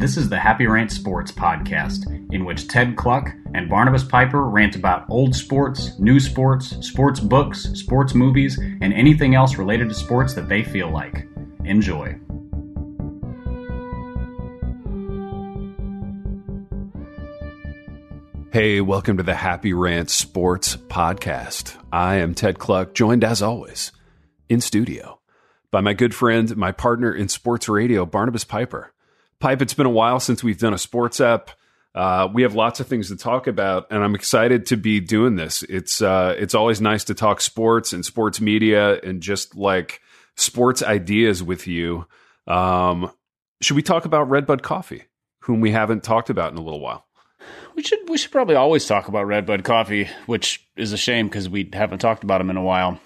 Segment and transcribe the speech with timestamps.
[0.00, 4.74] This is the Happy Rant Sports podcast, in which Ted Kluck and Barnabas Piper rant
[4.74, 10.32] about old sports, new sports, sports books, sports movies, and anything else related to sports
[10.32, 11.26] that they feel like.
[11.66, 12.18] Enjoy.
[18.54, 21.76] Hey, welcome to the Happy Rant Sports Podcast.
[21.92, 23.92] I am Ted Kluck, joined as always
[24.48, 25.20] in studio
[25.70, 28.94] by my good friend, my partner in sports radio, Barnabas Piper.
[29.40, 31.50] Pipe, it's been a while since we've done a sports app.
[31.94, 35.34] Uh, we have lots of things to talk about, and I'm excited to be doing
[35.34, 35.64] this.
[35.64, 40.00] It's uh, it's always nice to talk sports and sports media and just like
[40.36, 42.06] sports ideas with you.
[42.46, 43.10] Um,
[43.60, 45.04] should we talk about Redbud Coffee,
[45.40, 47.06] whom we haven't talked about in a little while?
[47.74, 51.48] We should we should probably always talk about Redbud Coffee, which is a shame because
[51.48, 53.00] we haven't talked about them in a while.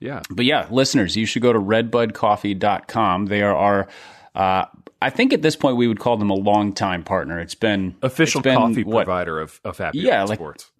[0.00, 0.22] Yeah.
[0.30, 3.26] But yeah, listeners, you should go to redbudcoffee.com.
[3.26, 3.88] They are our
[4.34, 4.66] uh,
[5.00, 7.38] I think at this point we would call them a longtime partner.
[7.38, 10.70] It's been official it's been, coffee what, provider of, of Happy yeah, like, Sports.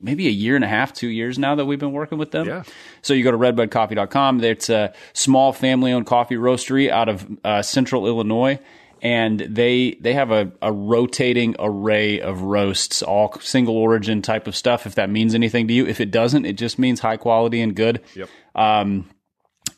[0.00, 2.46] Maybe a year and a half, two years now that we've been working with them.
[2.46, 2.64] Yeah.
[3.00, 4.44] So you go to redbudcoffee.com.
[4.44, 8.58] It's a small family owned coffee roastery out of uh, central Illinois
[9.04, 14.56] and they they have a, a rotating array of roasts, all single origin type of
[14.56, 14.86] stuff.
[14.86, 17.76] If that means anything to you, if it doesn't, it just means high quality and
[17.76, 18.00] good.
[18.14, 18.28] Yep.
[18.54, 19.10] Um,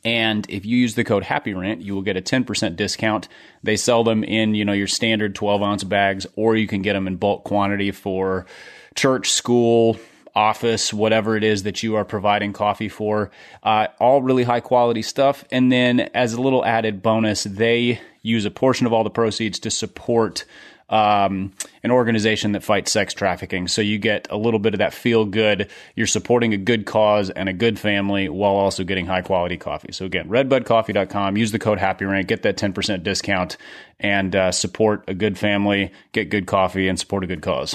[0.07, 3.27] and if you use the code Happy Rant, you will get a ten percent discount.
[3.65, 6.93] They sell them in you know your standard twelve ounce bags, or you can get
[6.93, 8.47] them in bulk quantity for
[8.95, 9.99] church, school,
[10.37, 13.33] office, whatever it is that you are providing coffee for.
[13.65, 15.45] Uh, all really high quality stuff.
[15.51, 19.59] And then as a little added bonus, they use a portion of all the proceeds
[19.61, 20.45] to support
[20.89, 23.69] um, an organization that fights sex trafficking.
[23.69, 25.69] So you get a little bit of that feel good.
[25.95, 29.93] You're supporting a good cause and a good family while also getting high quality coffee.
[29.93, 32.27] So again, redbudcoffee.com, use the code HappyRant.
[32.27, 33.57] get that 10% discount
[33.99, 37.75] and uh, support a good family, get good coffee and support a good cause.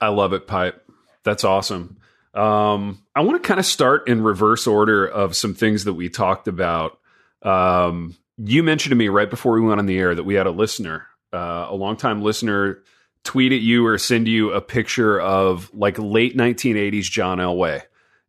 [0.00, 0.82] I love it, Pipe.
[1.24, 1.98] That's awesome.
[2.34, 6.08] Um, I want to kind of start in reverse order of some things that we
[6.08, 6.98] talked about.
[7.42, 10.46] Um, you mentioned to me right before we went on the air that we had
[10.46, 12.82] a listener, uh, a longtime listener,
[13.24, 17.82] tweet at you or send you a picture of like late 1980s John Elway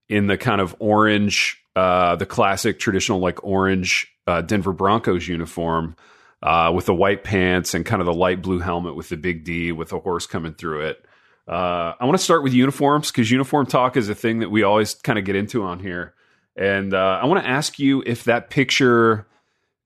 [0.10, 5.96] in the kind of orange, uh, the classic traditional like orange uh, Denver Broncos uniform
[6.42, 9.44] uh, with the white pants and kind of the light blue helmet with the big
[9.44, 11.06] D with a horse coming through it.
[11.48, 14.64] Uh, I want to start with uniforms because uniform talk is a thing that we
[14.64, 16.14] always kind of get into on here.
[16.56, 19.26] And uh, I want to ask you if that picture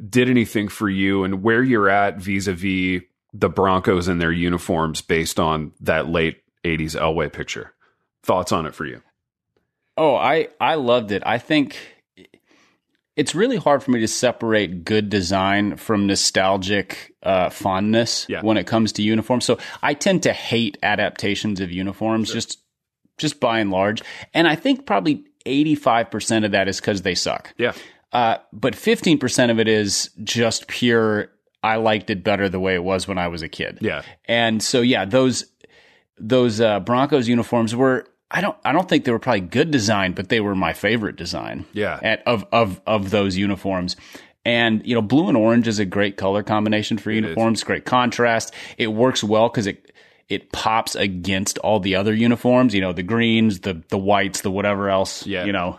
[0.07, 3.01] did anything for you and where you're at vis a vis
[3.33, 7.73] the Broncos and their uniforms based on that late 80s Elway picture.
[8.21, 9.01] Thoughts on it for you?
[9.97, 11.23] Oh, I, I loved it.
[11.25, 11.77] I think
[13.15, 18.41] it's really hard for me to separate good design from nostalgic uh, fondness yeah.
[18.41, 19.45] when it comes to uniforms.
[19.45, 22.35] So I tend to hate adaptations of uniforms, sure.
[22.35, 22.59] just
[23.19, 24.01] just by and large.
[24.33, 27.53] And I think probably eighty five percent of that is because they suck.
[27.57, 27.73] Yeah.
[28.13, 31.29] Uh, but fifteen percent of it is just pure.
[31.63, 33.79] I liked it better the way it was when I was a kid.
[33.81, 34.03] Yeah.
[34.25, 35.45] And so yeah, those
[36.17, 40.13] those uh, Broncos uniforms were I don't I don't think they were probably good design,
[40.13, 41.65] but they were my favorite design.
[41.73, 41.99] Yeah.
[42.01, 43.95] At, of of of those uniforms.
[44.45, 47.59] And you know, blue and orange is a great color combination for It uniforms.
[47.59, 47.63] is.
[47.63, 48.53] Great contrast.
[48.77, 49.91] It works well because it
[50.29, 52.75] it pops against all the other uniforms.
[52.75, 55.25] You know, the greens, the the whites, the whatever else.
[55.25, 55.45] Yeah.
[55.45, 55.77] You know,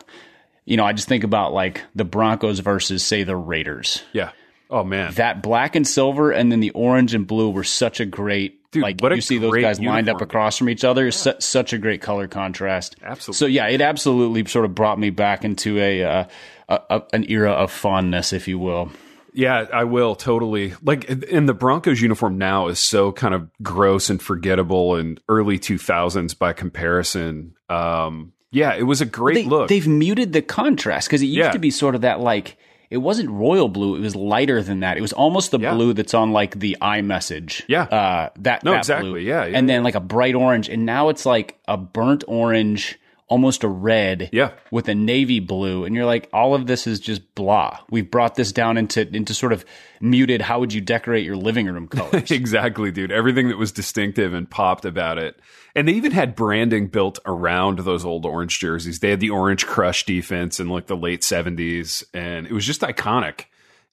[0.64, 0.84] you know.
[0.84, 4.02] I just think about like the Broncos versus say the Raiders.
[4.12, 4.32] Yeah.
[4.70, 5.14] Oh man.
[5.14, 8.60] That black and silver, and then the orange and blue were such a great.
[8.72, 11.78] Dude, like you see those guys lined up across from each other, su- such a
[11.78, 12.96] great color contrast.
[13.04, 13.38] Absolutely.
[13.38, 16.24] So yeah, it absolutely sort of brought me back into a, uh,
[16.68, 18.90] a, a an era of fondness, if you will.
[19.32, 20.74] Yeah, I will totally.
[20.80, 25.58] Like, and the Broncos uniform now is so kind of gross and forgettable and early
[25.58, 27.54] 2000s by comparison.
[27.68, 29.68] Um, yeah, it was a great They, look.
[29.68, 31.50] They've muted the contrast because it used Yeah.
[31.52, 32.56] to be sort of that like
[32.90, 34.96] it wasn't royal blue; it was lighter than that.
[34.96, 35.74] It was almost the Yeah.
[35.74, 37.62] blue that's on like the iMessage.
[37.66, 37.82] Yeah.
[37.84, 39.10] uh, that No, that exactly.
[39.10, 39.18] blue.
[39.20, 42.98] Yeah, yeah, and then like a bright orange, and now it's like a burnt orange,
[43.28, 44.28] almost a red.
[44.32, 44.52] Yeah.
[44.70, 47.78] with a navy blue, and you're like, all of this is just blah.
[47.90, 49.64] We've brought this down into into sort of
[50.00, 50.42] muted.
[50.42, 52.30] How would you decorate your living room colors?
[52.30, 53.10] exactly, dude.
[53.12, 55.38] Everything that was distinctive and popped about it.
[55.76, 59.00] And they even had branding built around those old orange jerseys.
[59.00, 62.82] They had the orange crush defense in like the late 70s, and it was just
[62.82, 63.46] iconic.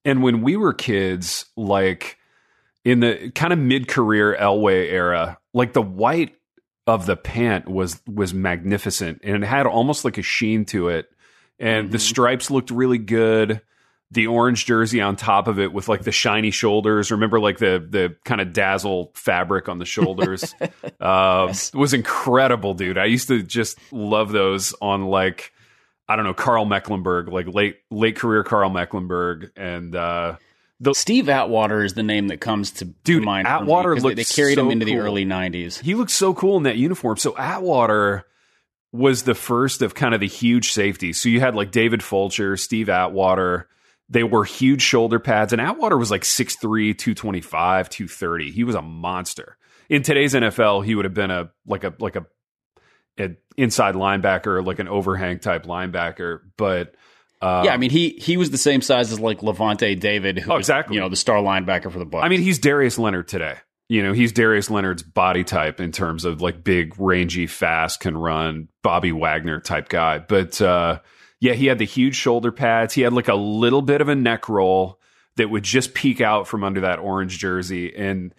[0.06, 2.18] And when we were kids, like
[2.84, 6.36] in the kind of mid career Elway era, like the white
[6.88, 11.10] of the pant was was magnificent and it had almost like a sheen to it.
[11.60, 13.62] And the stripes looked really good.
[14.14, 17.12] the orange jersey on top of it with like the shiny shoulders.
[17.12, 20.54] Remember like the the kind of dazzle fabric on the shoulders
[21.00, 21.72] uh, Yes.
[21.74, 22.98] was incredible, dude.
[22.98, 25.54] I used to just love those on like
[26.10, 30.36] I don't know Karl Mecklenburg, like late late career Karl Mecklenburg, and uh,
[30.94, 33.48] Steve Atwater is the name that comes to Dude, mind.
[33.48, 35.80] Atwater me, 'cause they, looked they carried him so into the early '90s.
[35.80, 37.18] he looked so cool in that uniform.
[37.18, 38.26] So Atwater
[38.92, 41.20] was the first of kind of the huge safeties.
[41.20, 43.68] So you had like David Fulcher, Steve Atwater.
[44.10, 48.52] They were huge shoulder pads, and Atwater was like 6'3, 225, 230.
[48.52, 49.58] He was a monster.
[49.88, 52.26] In today's NFL, he would have been a like a like a
[53.18, 56.40] an inside linebacker, like an overhang type linebacker.
[56.58, 56.96] But
[57.42, 60.52] uh, yeah, I mean he he was the same size as like Lavonte David, who
[60.52, 60.96] Oh, was, exactly.
[60.96, 62.24] you know the star linebacker for the Bucks.
[62.26, 63.56] I mean, he's Darius Leonard today.
[63.90, 68.16] You know, he's Darius Leonard's body type in terms of like big, rangy, fast, can
[68.16, 70.20] run, Bobby Wagner type guy.
[70.20, 71.00] But uh,
[71.42, 72.94] yeah, he had the huge shoulder pads.
[72.94, 75.00] He had like a little bit of a neck roll
[75.36, 78.34] that would just peek out from under that orange jersey and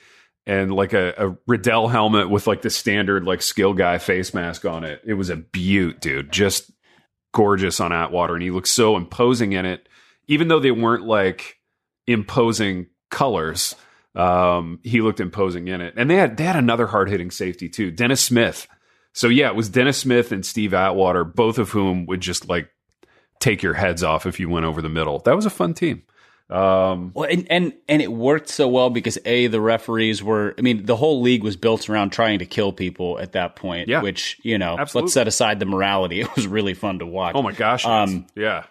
[0.46, 4.64] and like a, a Riddell helmet with like the standard like skill guy face mask
[4.64, 5.02] on it.
[5.04, 6.32] It was a beaut, dude.
[6.32, 6.70] Just
[7.32, 9.88] gorgeous on Atwater, and he looked so imposing in it,
[10.28, 11.58] even though they weren't like
[12.06, 13.74] imposing colors.
[14.14, 17.68] Um, he looked imposing in it, and they had they had another hard hitting safety
[17.68, 18.68] too, Dennis Smith.
[19.14, 22.70] So yeah, it was Dennis Smith and Steve Atwater, both of whom would just like
[23.40, 25.18] take your heads off if you went over the middle.
[25.20, 26.04] That was a fun team.
[26.52, 30.54] Um, Well, and, and and it worked so well because a the referees were.
[30.58, 33.88] I mean, the whole league was built around trying to kill people at that point.
[33.88, 34.02] Yeah.
[34.02, 35.06] which you know, Absolutely.
[35.06, 36.20] let's set aside the morality.
[36.22, 37.34] It was really fun to watch.
[37.34, 38.64] oh my gosh, Um, yeah,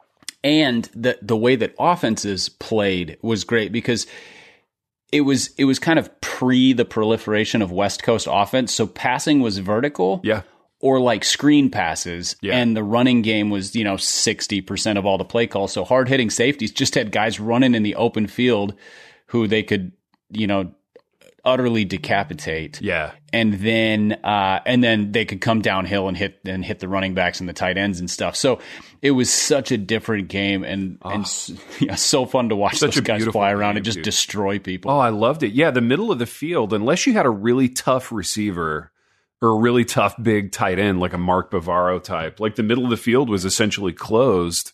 [0.44, 4.06] and the the way that offenses played was great because
[5.12, 8.74] it was it was kind of pre the proliferation of West Coast offense.
[8.74, 10.44] So passing was vertical, yeah,
[10.81, 12.57] or like screen passes, Yeah.
[12.57, 15.72] and the running game was you know sixty percent of all the play calls.
[15.74, 18.74] So hard hitting safeties just had guys running in the open field
[19.28, 19.92] who they could
[20.30, 20.74] you know
[21.44, 23.13] utterly decapitate yeah.
[23.33, 27.16] and then uh, and then they could come downhill and hit and hit the running
[27.16, 28.36] backs and the tight ends and stuff.
[28.36, 28.60] So
[29.01, 31.25] it was such a different game and and
[31.80, 32.77] yeah, so fun to watch.
[32.77, 34.04] Such those guys fly around game, and just dude.
[34.06, 34.92] destroy people.
[34.92, 35.54] Oh, I loved it.
[35.54, 38.90] Yeah, the middle of the field, unless you had a really tough receiver
[39.41, 42.83] or a really tough big tight end like a Mark Bavaro type, like the middle
[42.83, 44.71] of the field was essentially closed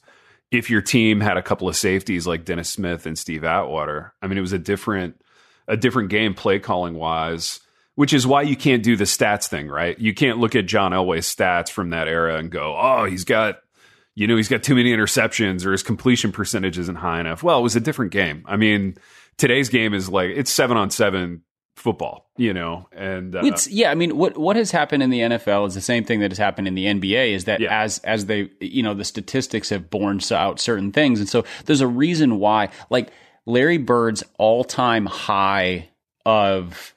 [0.52, 4.14] if your team had a couple of safeties like Dennis Smith and Steve Atwater.
[4.22, 5.22] I mean, it was a different
[5.68, 7.60] a different game play calling wise,
[7.96, 9.98] which is why you can't do the stats thing, right?
[10.00, 13.60] You can't look at John Elway's stats from that era and go, "Oh, he's got
[14.18, 17.44] you know, he's got too many interceptions or his completion percentage isn't high enough.
[17.44, 18.44] Well, it was a different game.
[18.48, 18.98] I mean,
[19.38, 21.44] today's game is like it's seven on seven
[21.78, 23.92] football, you know, and uh, It's yeah.
[23.92, 26.38] I mean, what what has happened in the NFL is the same thing that has
[26.38, 27.34] happened in the NBA.
[27.34, 27.82] Is that Yeah.
[27.82, 31.82] as as they you know the statistics have borne out certain things, and so there's
[31.82, 32.70] a reason why.
[32.90, 33.12] Like
[33.46, 35.90] Larry Bird's all time high
[36.26, 36.94] of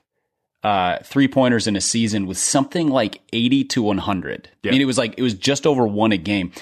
[0.62, 4.48] uh, three pointers in a season was something like eighty to one hundred.
[4.62, 4.70] Yeah.
[4.70, 6.52] I mean, it was like it was just over one a game.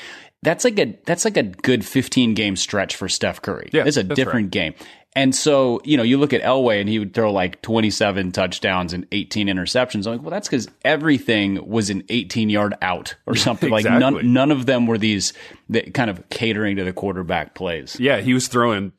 [0.42, 3.70] That's like a that's like a good fifteen game stretch for Steph Curry.
[3.72, 4.74] Yeah, it's a different game.
[5.18, 8.92] And so, you know, you look at Elway and he would throw like 27 touchdowns
[8.92, 10.06] and 18 interceptions.
[10.06, 13.68] I'm like, well, that's because everything was an 18 yard out or something.
[13.68, 15.32] Like none, none of them were these
[15.70, 17.98] that kind of catering to the quarterback plays.
[17.98, 18.92] yeah, he was throwing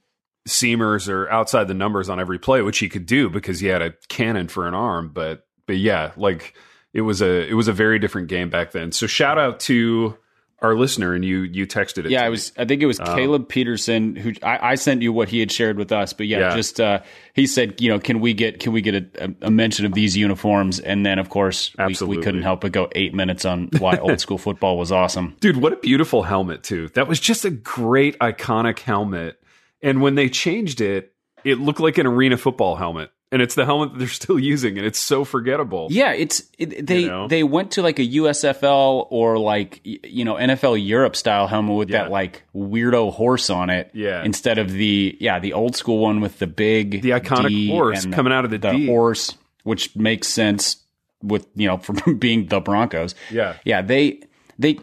[0.46, 3.82] seamers or outside the numbers on every play, which he could do because he had
[3.82, 5.12] a cannon for an arm.
[5.14, 6.54] But but yeah, like
[6.94, 8.92] it was a it was a very different game back then.
[8.92, 10.18] So shout out to
[10.62, 12.12] our listener, and you you texted it.
[12.12, 12.52] Yeah, I was.
[12.58, 15.78] I think it was Caleb Peterson who I, I sent you what he had shared
[15.78, 16.14] with us.
[16.14, 16.56] But yeah, Yeah.
[16.56, 17.00] just uh,
[17.34, 20.18] he said, you know, can we get can we get a, a mention of these
[20.18, 20.80] uniforms?
[20.80, 24.20] And then of course we, we couldn't help but go eight minutes on why old
[24.20, 25.36] school football was awesome.
[25.40, 26.90] Dude, what a beautiful helmet, too.
[26.90, 29.42] That was just a great, iconic helmet.
[29.82, 31.14] And when they changed it,
[31.46, 33.12] it looked like an arena football helmet.
[33.32, 35.88] And it's the helmet that they're still using, and it's so forgettable.
[35.92, 37.28] Yeah, it's it, they You know?
[37.28, 41.90] they went to like a USFL or like you know NFL Europe style helmet with
[41.92, 42.04] Yeah.
[42.04, 43.92] that like weirdo horse on it.
[43.94, 44.24] Yeah.
[44.24, 48.06] instead of the yeah the old school one with the big The iconic D horse
[48.08, 48.88] coming out of the D.
[48.88, 50.78] horse, which makes sense
[51.22, 53.14] with you know from being the Broncos.
[53.30, 53.58] Yeah.
[53.64, 54.22] yeah they
[54.58, 54.80] they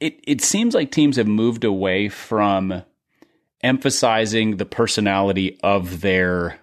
[0.00, 2.82] it it seems like teams have moved away from
[3.62, 6.58] emphasizing the personality of their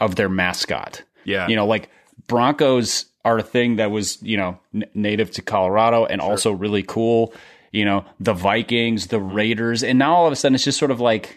[0.00, 1.02] of their mascot.
[1.24, 1.48] Yeah.
[1.48, 1.90] You know, like
[2.26, 6.82] Broncos are a thing that was, you know, n- native to Colorado and also really
[6.82, 7.34] cool.
[7.72, 10.90] You know, the Vikings, the Raiders, and now all of a sudden it's just sort
[10.90, 11.36] of like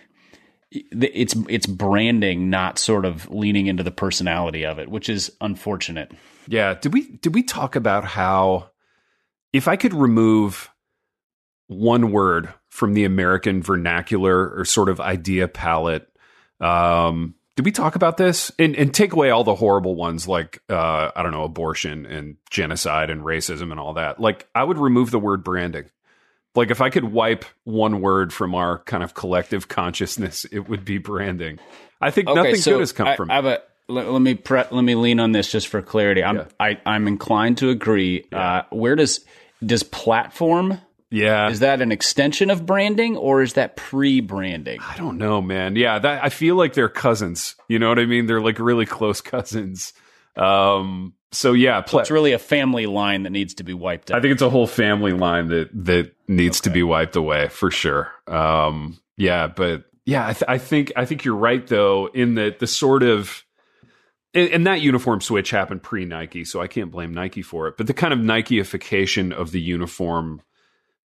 [0.72, 6.12] it's it's branding, not sort of leaning into the personality of it, which is unfortunate.
[6.48, 6.76] Yeah.
[6.76, 8.70] Did we did we talk about how
[9.52, 10.70] if I could remove
[11.70, 16.08] one word from the American vernacular or sort of idea palette.
[16.60, 18.54] Um, did we talk about this?
[18.58, 22.38] And, and take away all the horrible ones like uh, I don't know, abortion and
[22.50, 24.18] genocide and racism and all that.
[24.18, 25.90] Like I would remove the word branding.
[26.56, 30.86] Like if I could wipe one word from our kind of collective consciousness, it would
[30.86, 31.60] be branding.
[32.00, 33.30] I think Okay, nothing so good has come I, from.
[33.30, 36.24] I have a let, let me pre- let me lean on this just for clarity.
[36.24, 36.46] I'm Yeah.
[36.62, 38.26] I, I'm inclined to agree.
[38.32, 39.20] Uh, where does
[39.62, 40.80] does platform
[41.12, 44.80] yeah, is that an extension of branding or is that pre-branding?
[44.82, 45.76] I don't know, man.
[45.76, 47.56] Yeah, that, I feel like they're cousins.
[47.68, 48.26] You know what I mean?
[48.28, 49.94] They're like really close cousins.
[50.36, 54.18] Um, so yeah, pla- It's really a family line that needs to be wiped out.
[54.18, 57.70] I think it's a whole family line that that needs to be wiped away for
[57.72, 58.12] sure.
[58.28, 62.60] Um, yeah, but yeah, I, th- I think I think you're right though in that
[62.60, 63.44] the sort of
[64.34, 67.78] and, and that uniform switch happened pre Nike, so I can't blame Nike for it.
[67.78, 70.42] But the kind of Nikeification of the uniform,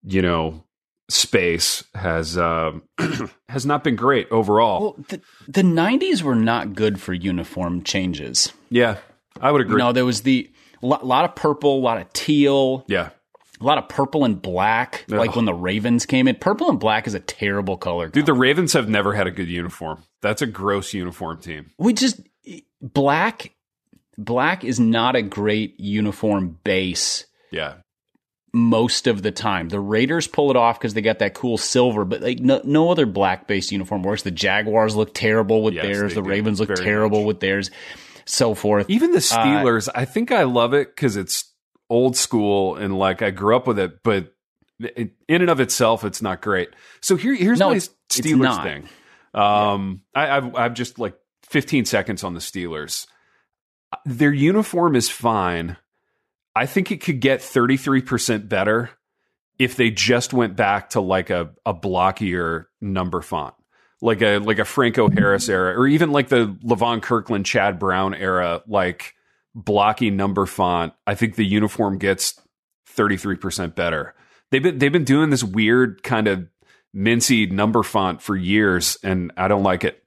[0.05, 0.65] you know,
[1.11, 2.83] space has um
[3.49, 4.81] has not been great overall.
[4.81, 8.53] Well, the, the 90s were not good for uniform changes.
[8.71, 8.99] yeah,
[9.41, 9.79] I would agree.
[9.79, 10.51] No, there was the
[10.83, 13.11] lot, lot of purple, a lot of teal, Yeah,
[13.61, 15.05] a lot of purple and black.
[15.09, 18.09] Like when the Ravens came in, purple and black is a terrible color.
[18.09, 20.03] dude, the Ravens have never had a good uniform.
[20.21, 21.71] That's a gross uniform team.
[21.79, 22.21] we just
[22.83, 23.55] black
[24.17, 27.75] black is not a great uniform base Yeah,
[28.53, 29.69] most of the time.
[29.69, 32.91] The Raiders pull it off because they got that cool silver, but like no, no
[32.91, 34.23] other black based uniform works.
[34.23, 36.15] The Jaguars look terrible with Yes, theirs.
[36.15, 36.23] The.
[36.23, 37.71] Ravens look terrible with theirs.
[38.25, 38.91] So forth.
[38.91, 41.51] Even the Steelers, I think I love it because it's
[41.89, 44.35] old school and like I grew up with it, but
[44.81, 46.69] it, in and of itself, it's not great.
[47.01, 48.89] So here, here's No, my it's- Steelers thing.
[49.35, 51.15] Um, I, I've, I've just like
[51.45, 53.07] 15 seconds on the Steelers.
[54.05, 55.77] Their uniform is fine.
[56.59, 58.91] I think it could get 33% better
[59.61, 63.55] if they just went back to like a, a blockier number font.
[64.01, 68.13] Like a like a Franco Harris era, or even like the Levon Kirkland, Chad Brown
[68.15, 69.15] era, like
[69.55, 70.95] blocky number font.
[71.07, 72.41] I think the uniform gets
[72.97, 74.15] 33% better.
[74.51, 76.49] They've been they've been doing this weird kind of
[76.95, 80.03] mincy number font for years, and I don't like it.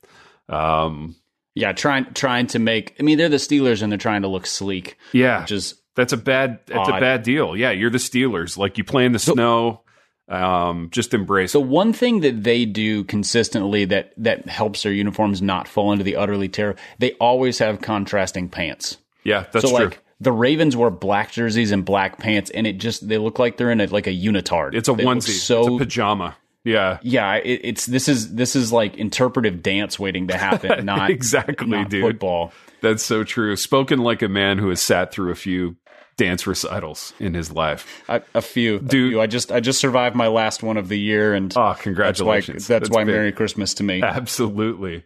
[0.50, 1.16] Um,
[1.54, 2.96] Yeah, trying trying to make.
[2.98, 6.14] I mean, they're the Steelers and they're trying to look sleek, yeah, which is that's
[6.14, 7.56] a bad that's a bad deal.
[7.56, 8.58] Yeah, you're the Steelers.
[8.58, 9.82] Like you play in the snow.
[10.30, 11.52] Um, just embrace.
[11.52, 11.68] So it.
[11.68, 16.16] one thing that they do consistently that that helps their uniforms not fall into the
[16.16, 16.80] utterly terrible.
[17.00, 18.98] They always have contrasting pants.
[19.24, 19.70] Yeah, that's true.
[19.70, 19.86] so true.
[19.88, 23.58] like the Ravens wear black jerseys and black pants, and it just they look like
[23.58, 24.74] they're in a like a unitard.
[24.74, 25.32] it's a They onesie.
[25.32, 26.38] So it's a pajama.
[26.64, 31.10] Yeah, yeah, it, it's this is this is like interpretive dance waiting to happen, not
[31.10, 32.04] exactly, not dude.
[32.04, 32.54] football.
[32.82, 33.56] That's so true.
[33.56, 35.76] Spoken like a man who has sat through a few
[36.18, 38.04] dance recitals in his life.
[38.10, 39.12] A, a few, a Dude.
[39.14, 39.22] few.
[39.22, 41.84] I just I just survived my last one of the year, and Oh, that's why
[41.84, 42.68] congratulations.
[42.68, 43.04] that's, why.
[43.04, 44.02] Merry Christmas to me.
[44.04, 45.04] Absolutely.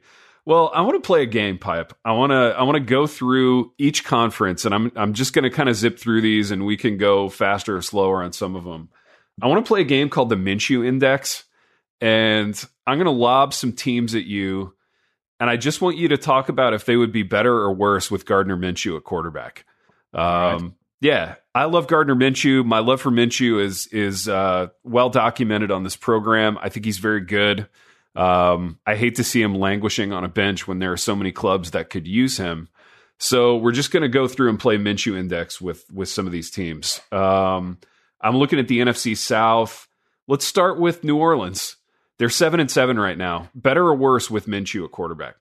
[0.47, 1.93] Well, I want to play a game, pipe.
[2.05, 5.43] I want to I want to go through each conference, and I'm I'm just going
[5.43, 8.55] to kind of zip through these, and we can go faster or slower on some
[8.55, 8.89] of them.
[9.41, 11.45] I want to play a game called the Minshew Index,
[12.00, 14.75] and I'm going to lob some teams at you,
[15.39, 18.12] and I just want you to talk about if they would be better or worse
[18.12, 19.65] with Gardner Minshew at quarterback.
[20.13, 20.75] Um.
[21.05, 22.65] Yeah, I love Gardner Minshew.
[22.65, 26.57] My love for Minshew is is uh, well documented on this program.
[26.59, 27.67] I think he's very good.
[28.15, 31.31] Um, I hate to see him languishing on a bench when there are so many
[31.31, 32.69] clubs that could use him.
[33.19, 36.31] So we're just going to go through and play Minshew Index with with some of
[36.31, 37.00] these teams.
[37.12, 37.77] Um,
[38.19, 39.88] I'm looking at the NFC South.
[40.27, 41.75] Let's start with New Orleans.
[42.17, 43.51] They're seven and seven right now.
[43.53, 45.35] Better or worse with Minshew at quarterback?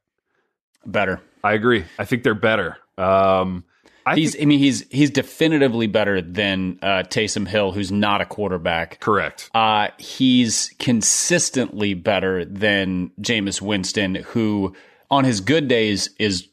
[0.85, 1.23] Better.
[1.43, 1.87] I agree.
[1.99, 2.77] I think they're better.
[2.99, 3.65] Um,
[4.07, 4.33] I He's.
[4.33, 9.01] think, I mean, he's he's definitively better than uh, Taysom Hill, who's not a quarterback.
[9.01, 9.51] correct.
[9.55, 14.75] Uh, he's consistently better than Jameis Winston, who
[15.11, 16.49] on his good days is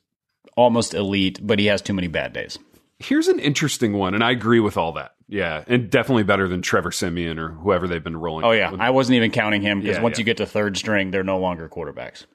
[0.55, 2.57] almost elite, but he has too many bad days.
[2.99, 5.15] Here's an interesting one, and I agree with all that.
[5.27, 8.45] Yeah, and definitely better than Trevor Siemian or whoever they've been rolling.
[8.45, 8.79] Oh yeah, with.
[8.81, 10.21] I wasn't even counting him because Yeah, once yeah.
[10.21, 12.25] you get to third string, they're no longer quarterbacks.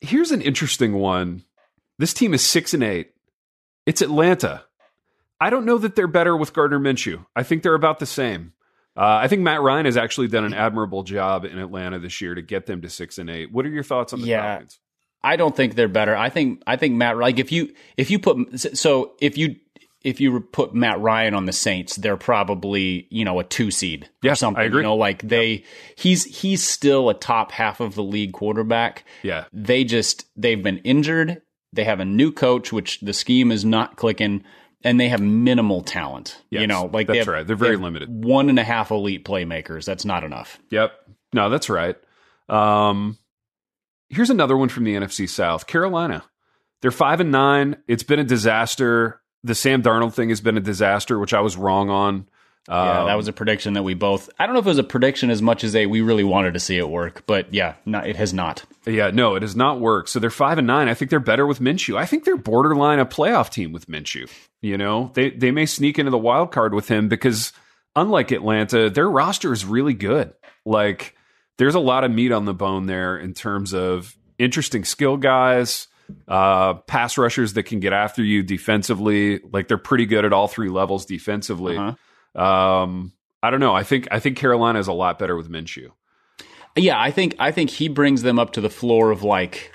[0.00, 1.44] Here's an interesting one.
[1.98, 3.12] This team is six and eight.
[3.86, 4.64] It's Atlanta.
[5.40, 7.24] I don't know that they're better with Gardner Minshew.
[7.36, 8.52] I think they're about the same.
[8.96, 12.34] Uh, I think Matt Ryan has actually done an admirable job in Atlanta this year
[12.34, 13.52] to get them to six and eight.
[13.52, 14.42] What are your thoughts on the Yeah.
[14.42, 14.78] Falcons?
[15.22, 16.14] I don't think they're better.
[16.14, 19.56] I think I think Matt like if you if you put so if you
[20.02, 24.08] if you put Matt Ryan on the Saints, they're probably you know a two seed
[24.22, 24.62] Yeah, or something.
[24.62, 24.80] I agree.
[24.80, 25.64] You know, like they
[25.96, 29.04] he's he's still a top half of the league quarterback.
[29.22, 31.40] Yeah, They just they've been injured.
[31.74, 34.44] They have a new coach, which the scheme is not clicking,
[34.82, 36.40] and they have minimal talent.
[36.50, 37.46] you know, like they that's have, right.
[37.46, 38.08] They're very have limited.
[38.24, 39.84] One and a half elite playmakers.
[39.84, 40.58] That's not enough.
[40.70, 40.92] Yep.
[41.32, 41.96] No, that's right.
[42.48, 43.18] Um,
[44.08, 45.66] here's another one from the NFC South.
[45.66, 46.24] Carolina.
[46.82, 47.76] They're five and nine.
[47.88, 49.20] It's been a disaster.
[49.42, 52.28] The Sam Darnold thing has been a disaster, which I was wrong on.
[52.68, 54.30] Yeah, Um, that was a prediction that we both.
[54.38, 56.54] I don't know if it was a prediction as much as a we really wanted
[56.54, 58.64] to see it work, but yeah, no, it has not.
[58.86, 60.08] Yeah, no, it has not worked.
[60.08, 60.88] So they're five and nine.
[60.88, 61.96] I think they're better with Minshew.
[61.96, 64.30] I think they're borderline a playoff team with Minshew.
[64.62, 67.52] You know, they they may sneak into the wild card with him because
[67.94, 70.32] unlike Atlanta, their roster is really good.
[70.64, 71.14] Like
[71.58, 75.86] there's a lot of meat on the bone there in terms of interesting skill guys,
[76.26, 79.40] uh, pass rushers that can get after you defensively.
[79.52, 81.76] Like they're pretty good at all three levels defensively.
[81.76, 81.94] Uh-huh.
[82.34, 83.12] Um,
[83.42, 83.74] I don't know.
[83.74, 85.90] I think I think Carolina is a lot better with Minshew.
[86.76, 89.70] Yeah, I think I think he brings them up to the floor of like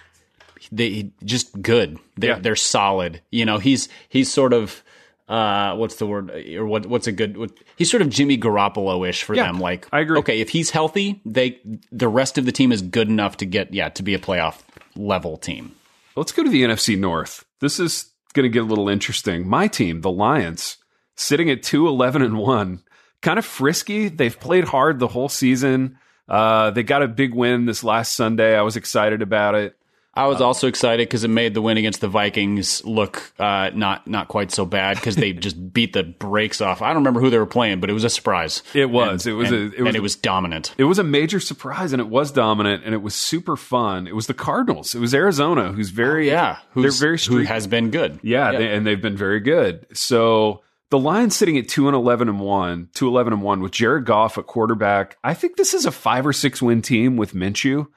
[0.72, 1.98] they just good.
[2.18, 2.40] They're Yeah.
[2.40, 3.22] they're solid.
[3.32, 4.84] You know, he's he's sort of
[5.30, 9.08] uh what's the word or what what's a good what, he's sort of Jimmy Garoppolo
[9.08, 9.60] ish for Yeah, them.
[9.60, 10.18] Like I agree.
[10.20, 11.60] Okay, if he's healthy, they
[11.92, 14.60] the rest of the team is good enough to get yeah to be a playoff
[14.96, 15.72] level team.
[16.16, 17.46] Let's go to the NFC North.
[17.62, 19.48] This is going to get a little interesting.
[19.48, 20.78] My team, the Lions,
[21.20, 22.82] sitting at 2 11 and 1,
[23.22, 24.10] kind of frisky.
[24.10, 25.98] They've played hard the whole season.
[26.28, 28.56] Uh, they got a big win this last Sunday.
[28.56, 29.76] I was excited about it.
[30.12, 34.06] I was also excited because it made the win against the Vikings look uh, not
[34.06, 36.82] not quite so bad because they just beat the brakes off.
[36.82, 38.62] I don't remember who they were playing, but it was a surprise.
[38.74, 39.26] It was.
[39.26, 40.74] it was and, a it was, and it was dominant.
[40.78, 44.08] it was a major surprise and it was dominant and it was super fun.
[44.08, 44.94] It was the Cardinals.
[44.94, 47.46] It was Arizona who's very Yeah, who's, they're very who streaky.
[47.46, 48.20] has been good.
[48.22, 49.86] Yeah, They, and they've been very good.
[49.94, 53.72] So the Lions sitting at two and eleven and one, two eleven and one with
[53.72, 55.18] Jared Goff at quarterback.
[55.24, 57.88] I think this is a five or six win team with Minshew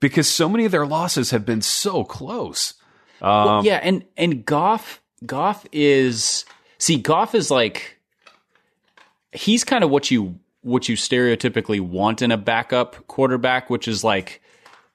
[0.00, 2.74] because so many of their losses have been so close.
[3.22, 6.44] Um, Well, yeah, and and Goff Goff is
[6.78, 7.98] see Goff is like
[9.32, 14.04] he's kind of what you what you stereotypically want in a backup quarterback, which is
[14.04, 14.42] like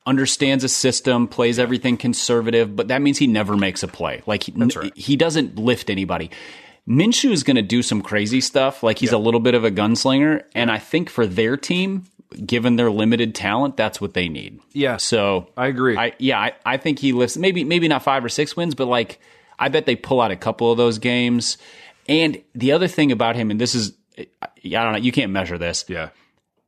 [0.06, 4.22] understands a system, plays everything conservative, but that means he never makes a play.
[4.28, 4.96] Like he, right.
[4.96, 6.30] he doesn't lift anybody.
[6.88, 8.84] Minshew is going to do some crazy stuff.
[8.84, 12.06] Like he's a little bit of a gunslinger, and I think for their team,
[12.46, 14.60] given their limited talent, that's what they need.
[14.74, 14.98] Yeah.
[14.98, 15.98] So I agree.
[15.98, 18.88] I yeah, I, I think he lifts maybe maybe not five or six wins, but
[18.88, 19.20] like
[19.58, 21.58] I bet they pull out a couple of those games.
[22.08, 24.26] And the other thing about him, and this is I
[24.64, 25.86] don't know, you can't measure this.
[25.88, 26.10] yeah.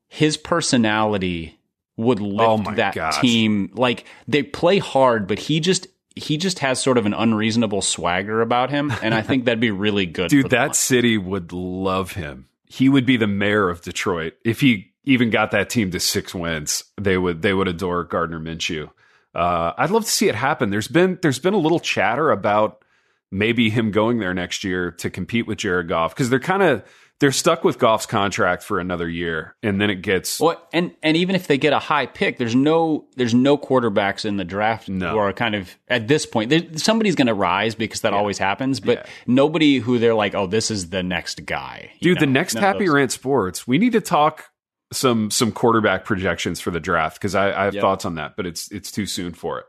[0.09, 1.59] His personality
[1.97, 2.23] would oh
[2.55, 3.19] lift Oh that gosh.
[3.21, 3.71] team.
[3.75, 5.87] Like they play hard, but he just
[6.19, 9.71] he just has sort of an unreasonable swagger about him, and I think that'd be
[9.71, 10.29] really good.
[10.29, 12.47] Dude, that city would love him.
[12.65, 16.35] He would be the mayor of Detroit if he even got that team to six
[16.35, 16.83] wins.
[16.99, 18.89] They would they would adore Gardner Minshew.
[19.33, 20.69] Uh, I'd love to see it happen.
[20.69, 22.83] There's been there's been a little chatter about
[23.31, 26.83] maybe him going there next year to compete with Jared Goff because they're kind of
[27.19, 31.17] they're stuck with Goff's contract for another year, and then it gets Well, and and
[31.17, 34.87] even if they get a high pick, there's no there's no quarterbers in the draft
[34.87, 35.11] No.
[35.11, 36.49] who are kind of at this point.
[36.51, 40.45] There, somebody's going to rise because that always happens, but nobody who they're like, oh,
[40.47, 41.91] this is the next guy.
[42.01, 42.87] Dude, the next None Happy.
[42.89, 44.45] Rant Sports, we need to talk
[44.93, 47.81] some some quarterback projections for the draft because I, I have Yep.
[47.81, 49.65] thoughts on that, but it's it's too soon for it.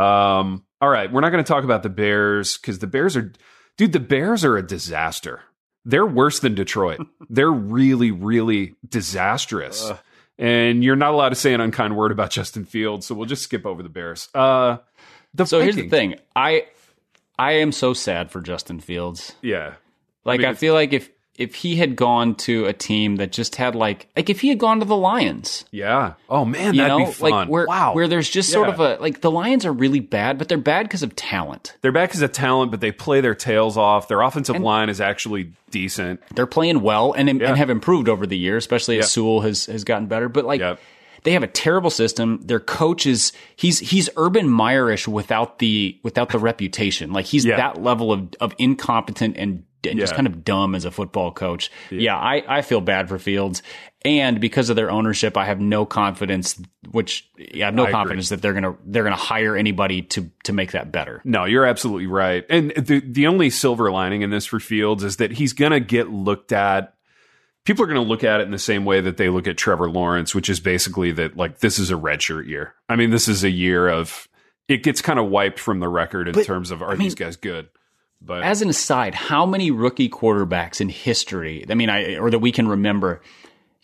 [0.00, 3.32] Um, all right, we're not going to talk about the Bears because the Bears are,
[3.78, 5.40] dude, the Bears are a disaster.
[5.86, 7.00] They're worse than Detroit.
[7.30, 9.90] They're really, really disastrous.
[10.36, 13.42] And you're not allowed to say an unkind word about Justin Fields, so we'll just
[13.42, 14.28] skip over the Bears.
[14.34, 14.78] Uh,
[15.32, 16.66] the So here's the thing, I
[17.38, 19.34] I am so sad for Justin Fields.
[19.40, 19.74] yeah,
[20.24, 23.56] Like mean, I, feel like if if he had gone to a team that just
[23.56, 26.14] had like like if he had gone to the Lions, yeah.
[26.28, 27.30] Oh man, you that'd know, be fun.
[27.30, 30.38] like where wow, where there's just sort of a like the Lions are really bad,
[30.38, 31.76] but they're bad because of talent.
[31.82, 34.08] They're back as a talent, but they play their tails off.
[34.08, 36.20] Their offensive line is actually decent.
[36.34, 37.48] they're playing well and, Yeah.
[37.48, 39.10] and have improved over the years, especially as Yep.
[39.10, 40.28] Sewell has has gotten better.
[40.28, 40.62] But like
[41.24, 42.40] they have a terrible system.
[42.44, 47.12] Their coach is he's he's Urban Meyerish without the without the reputation.
[47.12, 47.56] Like he's Yeah.
[47.56, 51.70] that level of of incompetent and, and just kind of dumb as a football coach.
[51.90, 53.62] Yeah, I, I feel bad for Fields.
[54.04, 56.60] And because of their ownership, I have no confidence
[56.92, 57.94] which yeah, I have no I agree.
[57.94, 61.20] confidence that they're gonna they're gonna hire anybody to to make that better.
[61.24, 62.44] No, you're absolutely right.
[62.48, 65.80] And the the only silver lining in this for Fields is that he's going to
[65.80, 66.94] get looked at.
[67.64, 69.56] People are going to look at it in the same way that they look at
[69.56, 72.74] Trevor Lawrence, which is basically that like this is a redshirt year.
[72.88, 74.28] I mean, this is a year of
[74.68, 77.68] it gets kind of wiped from the record in terms of are these guys good?
[78.26, 82.40] But As an aside, how many rookie quarterbacks in history, I mean, I, or that
[82.40, 83.20] we can remember,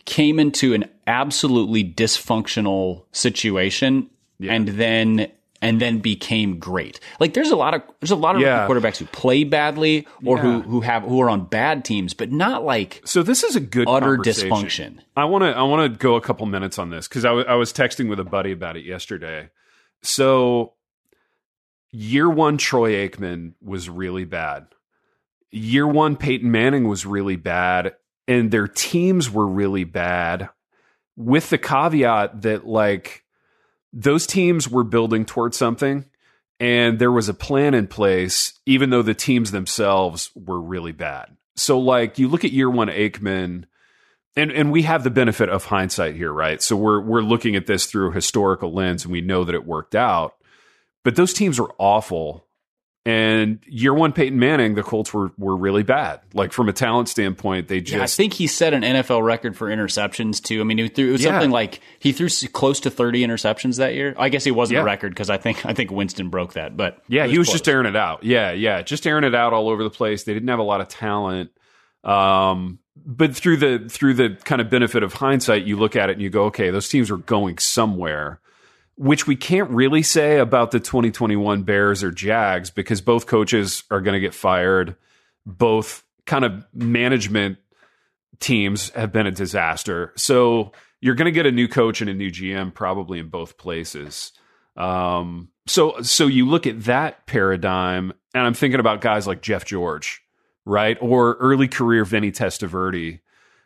[0.05, 4.09] came into an absolutely dysfunctional situation
[4.41, 6.99] and then and then became great.
[7.21, 8.67] Like there's a lot of there's a lot of Yeah.
[8.67, 10.61] quarterbacks who play badly or who Yeah.
[10.63, 13.87] who have who are on bad teams, but not like So this is a good
[13.87, 14.97] utter dysfunction.
[15.15, 17.55] I want to I want to go a couple minutes on this because I I
[17.55, 19.49] was texting with a buddy about it yesterday.
[20.01, 20.72] So
[21.93, 24.65] year one Troy Aikman was really bad.
[25.51, 27.93] Year one Peyton Manning was really bad,
[28.27, 30.49] and their teams were really bad.
[31.15, 33.23] With the caveat that like
[33.93, 36.05] those teams were building towards something,
[36.59, 41.37] and there was a plan in place, even though the teams themselves were really bad.
[41.55, 43.65] So like you look at year one Aikman
[44.35, 46.59] and and we have the benefit of hindsight here, right?
[46.59, 49.67] So we're we're looking at this through a historical lens, and we know that it
[49.67, 50.33] worked out.
[51.03, 52.45] But those teams were awful.
[53.05, 56.21] And year one Peyton Manning, the Colts were were really bad.
[56.33, 59.67] Like from a talent standpoint, they Yeah, I think he set an NFL record for
[59.67, 60.61] interceptions too.
[60.61, 61.31] I mean, he threw, it was Yeah.
[61.31, 64.15] something like he threw close to 30 interceptions that year.
[64.17, 64.83] I guess he wasn't Yeah.
[64.83, 66.77] a record because I think I think Winston broke that.
[66.77, 67.55] But yeah, it he was close.
[67.55, 68.23] just airing it out.
[68.23, 70.23] Yeah, yeah, just airing it out all over the place.
[70.23, 71.51] They didn't have a lot of talent.
[72.05, 76.13] Um, but through the through the kind of benefit of hindsight, you look at it
[76.13, 78.39] and you go, okay, those teams are going somewhere.
[78.95, 84.01] Which we can't really say about the 2021 Bears or Jags because both coaches are
[84.01, 84.95] going to get fired.
[85.45, 87.57] Both kind of management
[88.39, 90.13] teams have been a disaster.
[90.15, 93.57] So you're going to get a new coach and a new GM probably in both
[93.57, 94.31] places.
[94.77, 99.65] Um, so so you look at that paradigm, and I'm thinking about guys like Jeff
[99.65, 100.21] George,
[100.65, 103.19] right, or early career Vinny Testaverde,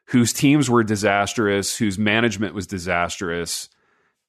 [0.05, 3.69] whose teams were disastrous, whose management was disastrous,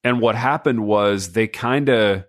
[0.03, 2.25] and what happened was they kind of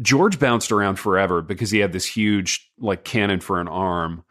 [0.00, 4.24] George bounced around forever because he had this huge like cannon for an arm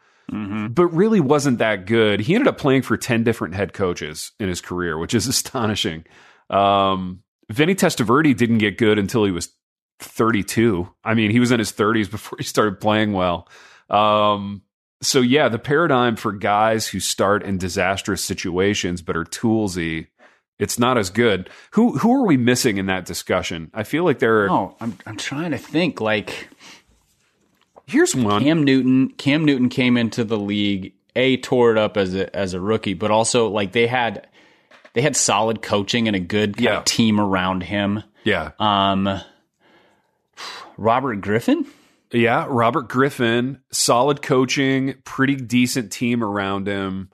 [0.68, 2.20] but really wasn't that good.
[2.20, 6.04] He ended up playing for 10 different head coaches in his career, which is astonishing.
[6.50, 9.50] Um, Vinny Testaverde didn't get good until he was
[10.00, 10.88] 32.
[11.04, 13.48] I mean, he was in his 30s before he started playing well.
[13.90, 14.62] Um,
[15.02, 20.06] so, yeah, the paradigm for guys who start in disastrous situations but are toolsy,
[20.58, 21.50] it's not as good.
[21.72, 23.70] Who who are we missing in that discussion?
[23.74, 24.50] I feel like there are.
[24.50, 26.00] Oh, I'm I'm trying to think.
[26.00, 26.48] Like
[27.86, 28.42] Here's one.
[28.42, 29.10] Cam Newton.
[29.10, 30.94] Cam Newton came into the league.
[31.16, 34.26] A tore it up as a as a rookie, but also like they had
[34.94, 36.82] they had solid coaching and a good Yeah.
[36.84, 38.02] team around him.
[38.24, 38.50] yeah.
[38.58, 39.20] Um,
[40.76, 41.66] Robert Griffin.
[42.12, 47.10] Yeah, Robert Griffin, solid coaching, pretty decent team around him,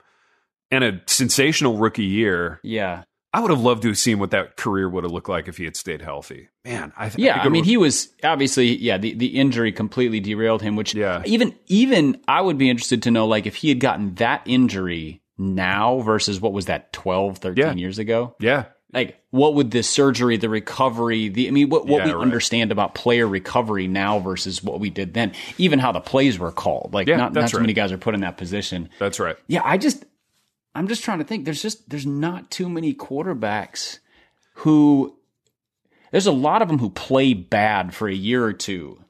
[0.70, 2.60] and a sensational rookie year.
[2.62, 5.46] Yeah, I would have loved to have seen what that career would have looked like
[5.46, 6.48] if he had stayed healthy.
[6.64, 7.34] Man, I, th- yeah.
[7.34, 8.98] think I mean, would- he was obviously yeah.
[8.98, 10.74] The the injury completely derailed him.
[10.76, 11.22] Which Yeah.
[11.26, 15.22] even even I would be interested to know like if he had gotten that injury
[15.38, 17.74] now versus what was that 12, 13 Yeah.
[17.74, 18.34] years ago.
[18.40, 22.12] yeah, like what would the surgery the recovery the i mean what, what Yeah, we
[22.14, 22.22] right.
[22.22, 26.50] understand about player recovery now versus what we did then even how the plays were
[26.50, 27.62] called like not, not that's so right.
[27.62, 29.36] many guys are put in that position that's right.
[29.46, 30.04] yeah i just
[30.74, 33.98] i'm just trying to think there's just there's not too many quarterbacks
[34.54, 35.16] who
[36.10, 39.02] there's a lot of them who play bad for a year or two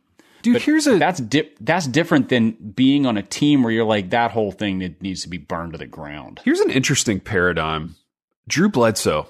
[0.43, 4.11] Dude, here's a that's di- that's different than being on a team where you're like
[4.11, 7.97] that whole thing that needs to be burned to the ground here's an interesting paradigm.
[8.49, 9.29] Drew Bledsoe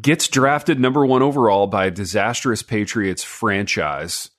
[0.00, 4.30] gets drafted number one overall by a disastrous Patriots franchise.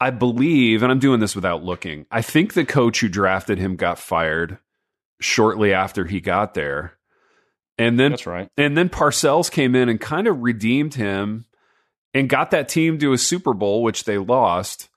[0.00, 3.76] I believe, and I'm doing this without looking, I think the coach who drafted him
[3.76, 4.58] got fired
[5.20, 6.94] shortly after he got there.
[7.76, 11.44] And then that's right and then Parcells came in and kind of redeemed him
[12.12, 14.88] and got that team to a Super Bowl, which they lost.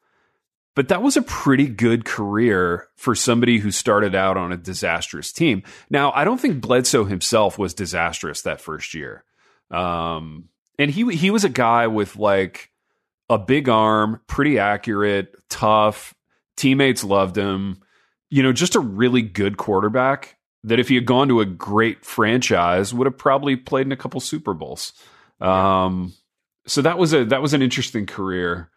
[0.75, 5.31] But that was a pretty good career for somebody who started out on a disastrous
[5.31, 5.63] team.
[5.89, 9.23] Now, I don't think Bledsoe himself was disastrous that first year.
[9.71, 12.69] Um, and he he was a guy with like
[13.27, 16.13] a big arm, pretty accurate, tough.
[16.55, 17.81] Teammates loved him.
[18.29, 22.05] You know, just a really good quarterback that if he had gone to a great
[22.05, 24.93] franchise would have probably played in a couple Super Bowls.
[25.39, 26.13] Um,
[26.65, 28.69] so that was a that was an interesting career.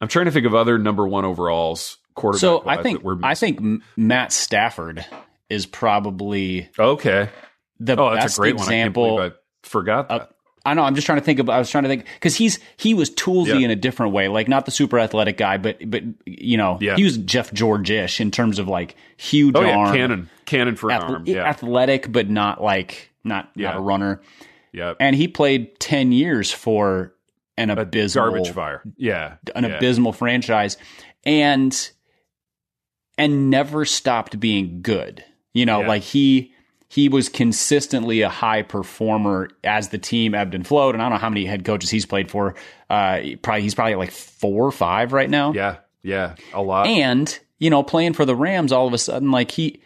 [0.00, 2.40] I'm trying to think of other number one overalls quarterback.
[2.40, 3.60] So I think that were I think
[3.96, 5.04] Matt Stafford
[5.48, 7.30] is probably okay.
[7.78, 8.62] the Oh, that's best a great one.
[8.62, 9.18] I example.
[9.20, 9.32] I
[9.62, 10.30] forgot that.
[10.66, 10.82] I know.
[10.82, 11.52] I'm just trying to think about.
[11.54, 13.66] I was trying to think because he's he was toolsy Yeah.
[13.66, 16.96] in a different way, like not the super athletic guy, but but you know Yeah.
[16.96, 20.90] he was Jeff George-ish in terms of like huge oh yeah, arm, cannon, cannon for
[20.90, 21.24] ath- arm.
[21.26, 23.68] Yeah, athletic, but not like not Yeah.
[23.72, 24.22] not a runner.
[24.72, 24.94] yeah.
[24.98, 27.12] And he played ten years for
[27.58, 28.82] an abysmal Garbage fire.
[28.96, 30.78] Yeah, an abysmal franchise
[31.24, 31.90] and
[33.18, 35.22] and never stopped being good.
[35.52, 36.53] You know, like he
[36.94, 40.94] he was consistently a high performer as the team ebbed and flowed.
[40.94, 42.54] And I don't know how many head coaches he's played for.
[42.88, 45.52] Uh, probably he's probably like four or five right now.
[45.52, 46.86] Yeah, yeah, a lot.
[46.86, 49.82] And you know, playing for the Rams, all of a sudden, like he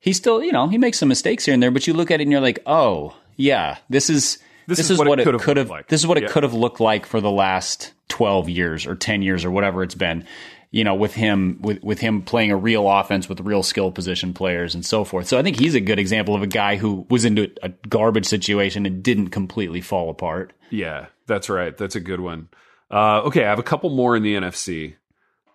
[0.00, 2.18] he still, you know, he makes some mistakes here and there, but you look at
[2.18, 5.56] it and you're like, oh yeah, this is this, this is, is, what, it could
[5.56, 6.26] have this is what yeah.
[6.26, 9.84] it could have looked like for the last 12 years or 10 years or whatever
[9.84, 10.26] it's been
[10.72, 14.34] you know with him with with him playing a real offense with real skill position
[14.34, 17.06] players and so forth so i think he's a good example of a guy who
[17.08, 22.00] was into a garbage situation and didn't completely fall apart yeah that's right that's a
[22.00, 22.48] good one
[22.90, 24.94] uh, okay i have a couple more in the nfc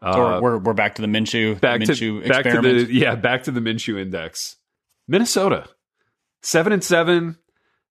[0.01, 3.15] uh, so we're, we're back to the Minshew back Minshew to back to the yeah
[3.15, 4.57] back to the Minshew index.
[5.07, 5.67] Minnesota
[6.41, 7.37] seven and seven.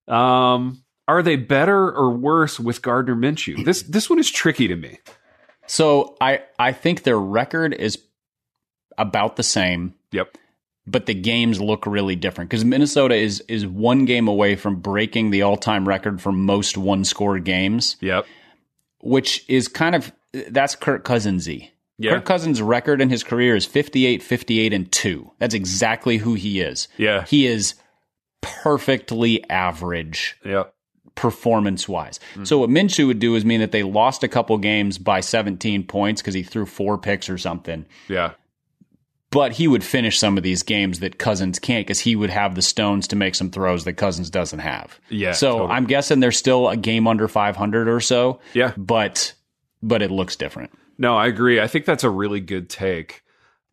[0.07, 3.63] Um, are they better or worse with Gardner Minshew?
[3.63, 4.99] This this one is tricky to me.
[5.67, 7.99] So I I think their record is
[8.97, 9.93] about the same.
[10.11, 10.37] Yep.
[10.89, 15.29] But the games look really different because Minnesota is is one game away from breaking
[15.29, 17.97] the all time record for most one score games.
[17.99, 18.25] Yep.
[19.01, 20.11] Which is kind of
[20.49, 21.71] that's Kirk Cousinsy.
[21.99, 22.13] Yeah.
[22.15, 25.31] Kirk Cousins' record in his career is 58, 58, and 2.
[25.39, 26.87] That's exactly who he is.
[26.97, 27.25] Yeah.
[27.25, 27.73] He is
[28.41, 30.37] perfectly average.
[30.45, 30.73] Yep
[31.17, 32.19] performance wise.
[32.31, 32.45] Mm-hmm.
[32.45, 35.85] So what Minshew would do is mean that they lost a couple games by 17
[35.85, 37.85] points because he threw four picks or something.
[38.07, 38.31] Yeah.
[39.29, 42.55] But he would finish some of these games that Cousins can't because he would have
[42.55, 44.97] the stones to make some throws that Cousins doesn't have.
[45.09, 45.33] Yeah.
[45.33, 45.71] So totally.
[45.71, 48.39] I'm guessing they're still a game under 500 or so.
[48.53, 48.71] Yeah.
[48.77, 49.33] But
[49.83, 50.71] but it looks different.
[50.97, 51.59] No, I agree.
[51.59, 53.23] I think that's a really good take.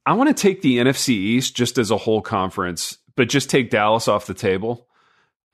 [0.05, 3.71] I want to take the NFC East just as a whole conference, but just take
[3.71, 4.87] Dallas off the table.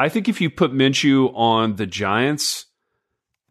[0.01, 2.65] I think if you put Minshew on the Giants,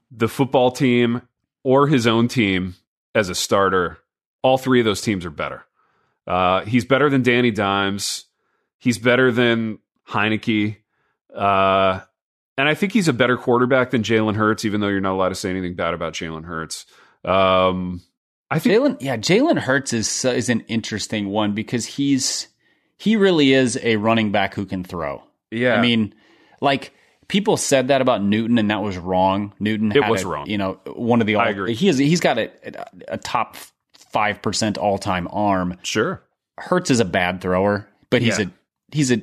[0.09, 1.21] the football team,
[1.63, 2.73] or his own team
[3.13, 3.99] as a starter,
[4.41, 5.63] all three of those teams are better.
[6.25, 8.25] Uh, he's better than Danny Dimes.
[8.79, 10.77] He's better than Heinicke.
[11.31, 11.99] Uh,
[12.57, 15.29] and I think he's a better quarterback than Jalen Hurts, even though you're not allowed
[15.29, 16.88] to say anything bad about Jalen Hurts.
[17.23, 18.01] Um,
[18.49, 22.47] I think Jalen, yeah, Jalen Hurts is is an interesting one because he's
[22.97, 25.21] he really is a running back who can throw.
[25.51, 26.15] Yeah, I mean,
[26.62, 26.93] like
[27.28, 29.54] people said that about Newton, and that was wrong.
[29.60, 30.50] Newton, it was a, wrong.
[30.50, 31.74] You know, one of the all, I agree.
[31.74, 32.52] He has he's got a,
[33.08, 33.56] a top
[33.93, 35.78] five percent all time arm.
[35.84, 36.24] Sure,
[36.58, 38.45] Hurts is a bad thrower, but he's yeah.
[38.45, 39.22] a he's a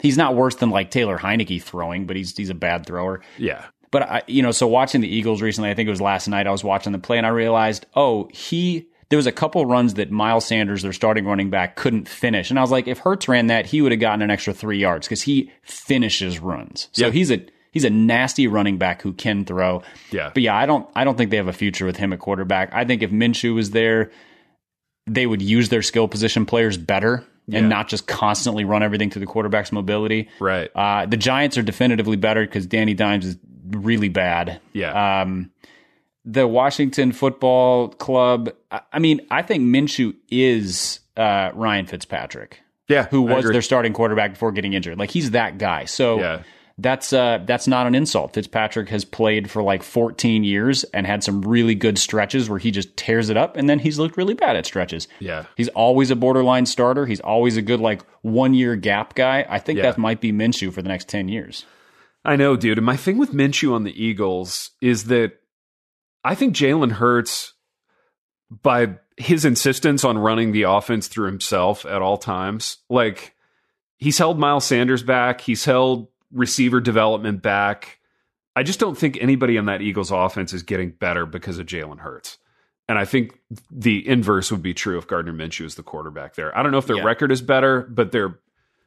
[0.00, 3.22] he's not worse than like Taylor Heinicke throwing, but he's he's a bad thrower.
[3.38, 3.64] Yeah.
[3.90, 6.48] But I, you know, so watching the Eagles recently, I think it was last night,
[6.48, 9.94] I was watching the play and I realized, oh, he there was a couple runs
[9.94, 12.50] that Miles Sanders, their starting running back, couldn't finish.
[12.50, 14.78] And I was like, if Hurts ran that, he would have gotten an extra three
[14.78, 16.88] yards because he finishes runs.
[16.90, 17.12] So yeah.
[17.12, 19.84] he's a he's a nasty running back who can throw.
[20.10, 20.32] Yeah.
[20.34, 22.74] But yeah, I don't I don't think they have a future with him at quarterback.
[22.74, 24.10] I think if Minshew was there,
[25.06, 29.20] they would use their skill position players better and not just constantly run everything through
[29.20, 30.28] the quarterback's mobility.
[30.40, 30.72] Right.
[30.74, 33.36] Uh, the Giants are definitively better because Danny Dimes is
[33.68, 34.60] really bad.
[34.72, 35.20] Yeah.
[35.20, 35.52] Um,
[36.24, 38.50] the Washington Football Club.
[38.92, 42.60] I mean, I think Minshew is uh, Ryan Fitzpatrick.
[42.88, 44.98] Yeah, who was their starting quarterback before getting injured.
[44.98, 45.86] Like he's that guy.
[45.86, 46.42] So yeah.
[46.76, 48.34] that's uh, that's not an insult.
[48.34, 52.70] Fitzpatrick has played for like 14 years and had some really good stretches where he
[52.70, 55.08] just tears it up, and then he's looked really bad at stretches.
[55.18, 57.06] Yeah, he's always a borderline starter.
[57.06, 59.46] He's always a good like one year gap guy.
[59.48, 59.84] I think yeah.
[59.84, 61.64] that might be Minshew for the next 10 years.
[62.24, 62.78] I know, dude.
[62.78, 65.40] And my thing with Minshew on the Eagles is that
[66.24, 67.52] I think Jalen Hurts,
[68.62, 73.34] by his insistence on running the offense through himself at all times, like
[73.98, 78.00] he's held Miles Sanders back, he's held receiver development back.
[78.56, 81.98] I just don't think anybody on that Eagles offense is getting better because of Jalen
[81.98, 82.38] Hurts.
[82.88, 86.56] And I think the inverse would be true if Gardner Minshew is the quarterback there.
[86.56, 87.04] I don't know if their yeah.
[87.04, 88.38] record is better, but their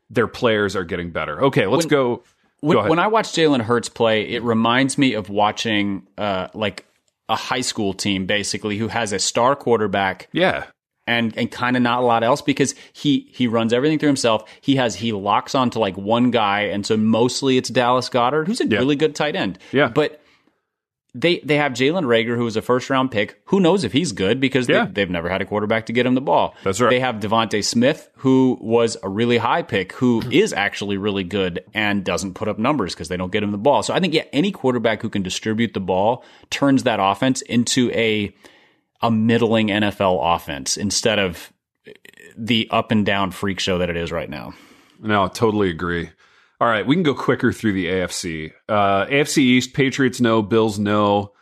[0.09, 1.43] their players are getting better.
[1.45, 2.23] Okay, let's when, go.
[2.61, 6.85] When, go when I watch Jalen Hurts play, it reminds me of watching uh, like
[7.29, 10.29] a high school team basically who has a star quarterback.
[10.31, 10.65] Yeah.
[11.09, 14.43] And and kind of not a lot else because he he runs everything through himself.
[14.59, 18.59] He has he locks onto like one guy, and so mostly it's Dallas Goedert, who's
[18.59, 18.79] a yeah.
[18.79, 19.57] really good tight end.
[19.71, 19.87] Yeah.
[19.87, 20.21] But
[21.17, 23.41] they they have Jalen Reagor, who was a first round pick.
[23.45, 24.87] Who knows if he's good because yeah.
[24.89, 26.55] they, have never had a quarterback to get him the ball.
[26.63, 26.89] That's right.
[26.89, 31.63] They have DeVonta Smith, who was a really high pick, who is actually really good
[31.73, 33.83] and doesn't put up numbers because they don't get him the ball.
[33.83, 37.91] So I think yeah, any quarterback who can distribute the ball turns that offense into
[37.91, 38.33] a
[39.01, 41.51] a middling NFL offense instead of
[42.37, 44.53] the up and down freak show that it is right now.
[44.99, 46.09] No, I totally agree.
[46.59, 48.51] All right, we can go quicker through the AFC.
[48.67, 51.33] Uh, AFC East, Patriots no, Bills no,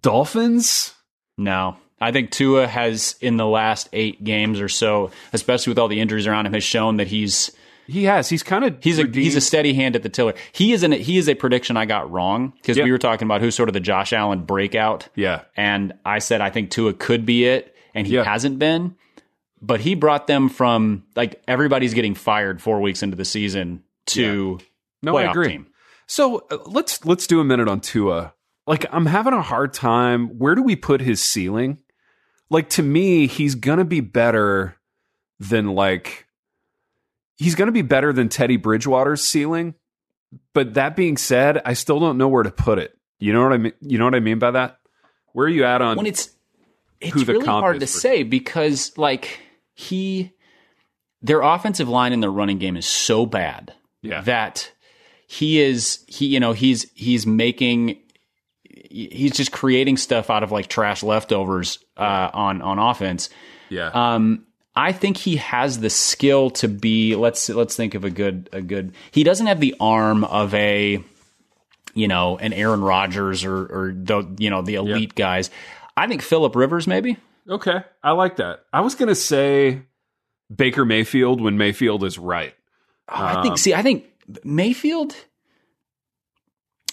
[0.00, 0.94] Dolphins
[1.38, 1.76] no.
[2.00, 6.00] I think Tua has in the last eight games or so, especially with all the
[6.00, 7.50] injuries around him, has shown that he's
[7.86, 8.28] He has.
[8.28, 10.34] He's kind of He's a he's a steady hand at the tiller.
[10.52, 12.84] He is an he is a prediction I got wrong because Yeah.
[12.84, 15.08] we were talking about who's sort of the Josh Allen breakout.
[15.14, 15.42] yeah.
[15.56, 18.24] and I said I think Tua could be it, and he Yeah.
[18.24, 18.94] hasn't been.
[19.62, 24.58] But he brought them from like everybody's getting fired four weeks into the season to
[25.02, 25.48] No, I agree.
[25.48, 25.66] team.
[26.06, 28.32] So uh, let's let's do a minute on Tua.
[28.66, 30.38] Like I'm having a hard time.
[30.38, 31.78] Where do we put his ceiling?
[32.50, 34.76] Like to me, he's gonna be better
[35.40, 36.26] than like
[37.36, 39.74] he's gonna be better than Teddy Bridgewater's ceiling.
[40.52, 42.96] But that being said, I still don't know where to put it.
[43.18, 43.72] You know what I mean?
[43.80, 44.78] You know what I mean by that?
[45.32, 45.96] Where are you at on?
[45.96, 46.30] When it's
[47.00, 49.40] it's really hard to say because like
[49.74, 50.32] he
[51.22, 53.74] their offensive line in their running game is so bad
[54.08, 54.20] Yeah.
[54.22, 54.70] that
[55.26, 57.98] he is he you know he's he's making
[58.64, 63.28] he's just creating stuff out of like trash leftovers uh, on on offense.
[63.68, 67.16] yeah, Um, I think he has the skill to be.
[67.16, 68.94] Let's let's think of a good a good.
[69.10, 71.02] He doesn't have the arm of a,
[71.94, 75.50] you know, an Aaron Rodgers or or the you know the elite guys.
[75.96, 77.16] I think Philip Rivers maybe.
[77.48, 78.60] okay, I like that.
[78.72, 79.80] I was gonna say
[80.54, 82.54] Baker Mayfield when Mayfield is right.
[83.08, 83.52] I think.
[83.52, 84.04] Um, see, I think
[84.44, 85.14] Mayfield.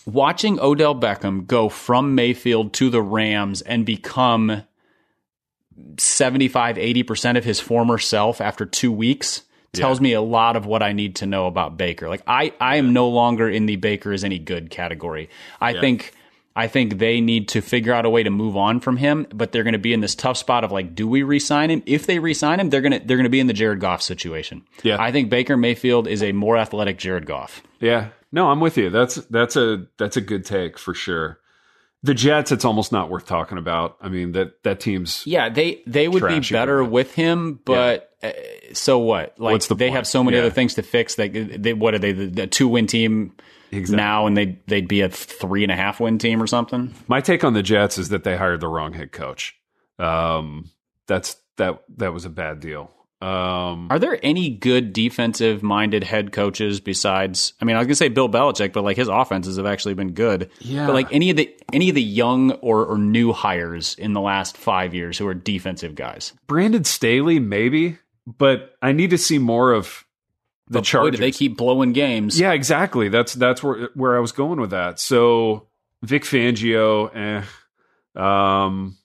[0.05, 4.63] Watching Odell Beckham go from Mayfield to the Rams and become
[5.97, 10.83] 75, 80% of his former self after two weeks tells me a lot of what
[10.83, 12.07] I need to know about Baker.
[12.07, 15.29] Like I, I am no longer in the Baker is any good category.
[15.59, 16.13] I think
[16.55, 19.51] I think they need to figure out a way to move on from him, but
[19.51, 21.81] they're going to be in this tough spot of like, do we re-sign him?
[21.87, 24.63] If they re-sign him, they're gonna they're gonna be in the Jared Goff situation.
[24.83, 25.01] Yeah.
[25.01, 27.63] I think Baker Mayfield is a more athletic Jared Goff.
[27.79, 28.09] Yeah.
[28.31, 28.89] No, I'm with you.
[28.89, 31.39] That's that's a that's a good take for sure.
[32.05, 33.97] The Jets, it's almost not worth talking about.
[34.01, 38.31] I mean that that team's Yeah, they they would be better with him, but uh,
[38.73, 39.39] so what?
[39.39, 39.95] Like What's the they point?
[39.95, 40.43] have so many Yeah.
[40.43, 41.17] other things to fix.
[41.17, 42.11] Like they, what are they?
[42.11, 43.33] The, the two win team
[43.73, 43.97] Exactly.
[43.97, 46.93] now, and they they'd be a three and a half win team or something.
[47.07, 49.55] my take on the Jets is that they hired the wrong head coach.
[49.99, 50.69] Um,
[51.07, 52.91] that's that that was a bad deal.
[53.21, 57.53] Um, Are there any good defensive minded head coaches besides?
[57.61, 60.11] I mean, I was gonna say Bill Belichick, but like his offenses have actually been
[60.11, 60.49] good.
[60.59, 60.87] Yeah.
[60.87, 64.19] But like any of the any of the young or, or new hires in the
[64.19, 69.37] last five years who are defensive guys, Brandon Staley, maybe, but I need to see
[69.37, 70.03] more of
[70.67, 71.11] the But boy, Chargers.
[71.11, 72.39] do they keep blowing games?
[72.39, 73.09] Yeah, exactly.
[73.09, 74.99] That's that's where where I was going with that.
[74.99, 75.67] So
[76.01, 77.43] Vic Fangio, eh.
[78.15, 78.97] Um,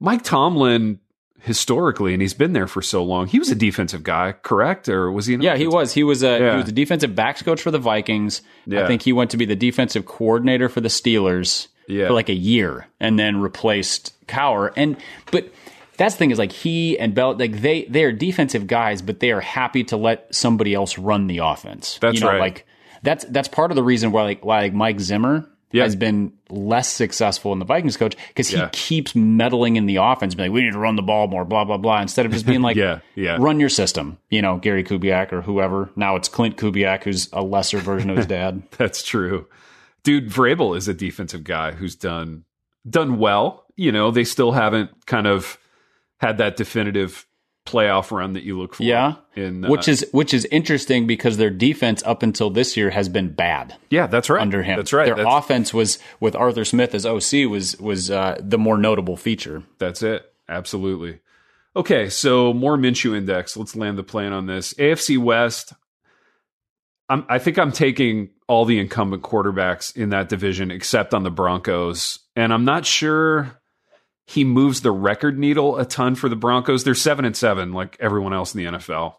[0.00, 1.00] Mike Tomlin,
[1.40, 3.26] historically, and he's been there for so long.
[3.26, 4.88] He was a defensive guy, correct?
[4.88, 5.36] Or was he?
[5.36, 5.92] Yeah, he was.
[5.92, 6.50] He was a Yeah.
[6.52, 8.42] he was the defensive backs coach for the Vikings.
[8.66, 8.84] Yeah.
[8.84, 12.06] I think he went to be the defensive coordinator for the Steelers Yeah.
[12.08, 14.72] for like a year, and then replaced Cowher.
[14.76, 14.96] And
[15.32, 15.52] but
[15.98, 19.20] that's the thing is like he and Bell like they they are defensive guys, but
[19.20, 21.98] they are happy to let somebody else run the offense.
[22.00, 22.40] That's you know, right.
[22.40, 22.66] Like
[23.02, 25.46] that's that's part of the reason why like why like Mike Zimmer.
[25.70, 25.82] Yeah.
[25.82, 28.70] Has been less successful in the Vikings coach because he Yeah.
[28.72, 31.64] keeps meddling in the offense, being like, we need to run the ball more, blah,
[31.66, 33.36] blah, blah, instead of just being like, Yeah, yeah.
[33.38, 34.16] run your system.
[34.30, 35.90] You know, Gary Kubiak or whoever.
[35.94, 38.62] Now it's Klint Kubiak, who's a lesser version of his dad.
[38.78, 39.46] That's true.
[40.04, 42.44] Dude, Vrabel is a defensive guy who's done
[42.88, 43.66] done well.
[43.76, 45.58] You know, they still haven't kind of
[46.18, 47.26] had that definitive
[47.68, 48.82] playoff run that you look for.
[48.82, 52.90] Yeah, In uh, which is which is interesting because their defense up until this year
[52.90, 54.40] has been bad yeah, that's right.
[54.40, 54.76] under him.
[54.76, 55.04] That's right.
[55.04, 59.16] Their That's, offense was with Arthur Smith as OC was was uh, the more notable
[59.16, 59.62] feature.
[59.78, 60.32] that's it.
[60.48, 61.20] Absolutely.
[61.76, 63.56] Okay, so more Minshew index.
[63.56, 64.72] Let's land the plane on this.
[64.74, 65.74] AFC West.
[67.10, 71.30] I'm, I think I'm taking all the incumbent quarterbacks in that division except on the
[71.30, 73.60] Broncos, and I'm not sure
[74.28, 76.84] he moves the record needle a ton for the Broncos.
[76.84, 79.14] They're seven and seven, like everyone else in the NFL.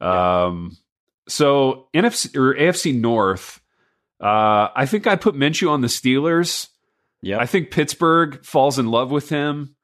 [0.00, 0.78] Um,
[1.28, 3.60] so NFC or AFC North,
[4.22, 6.68] uh, I think I put Minshew on the Steelers.
[7.20, 9.76] Yeah, I think Pittsburgh falls in love with him.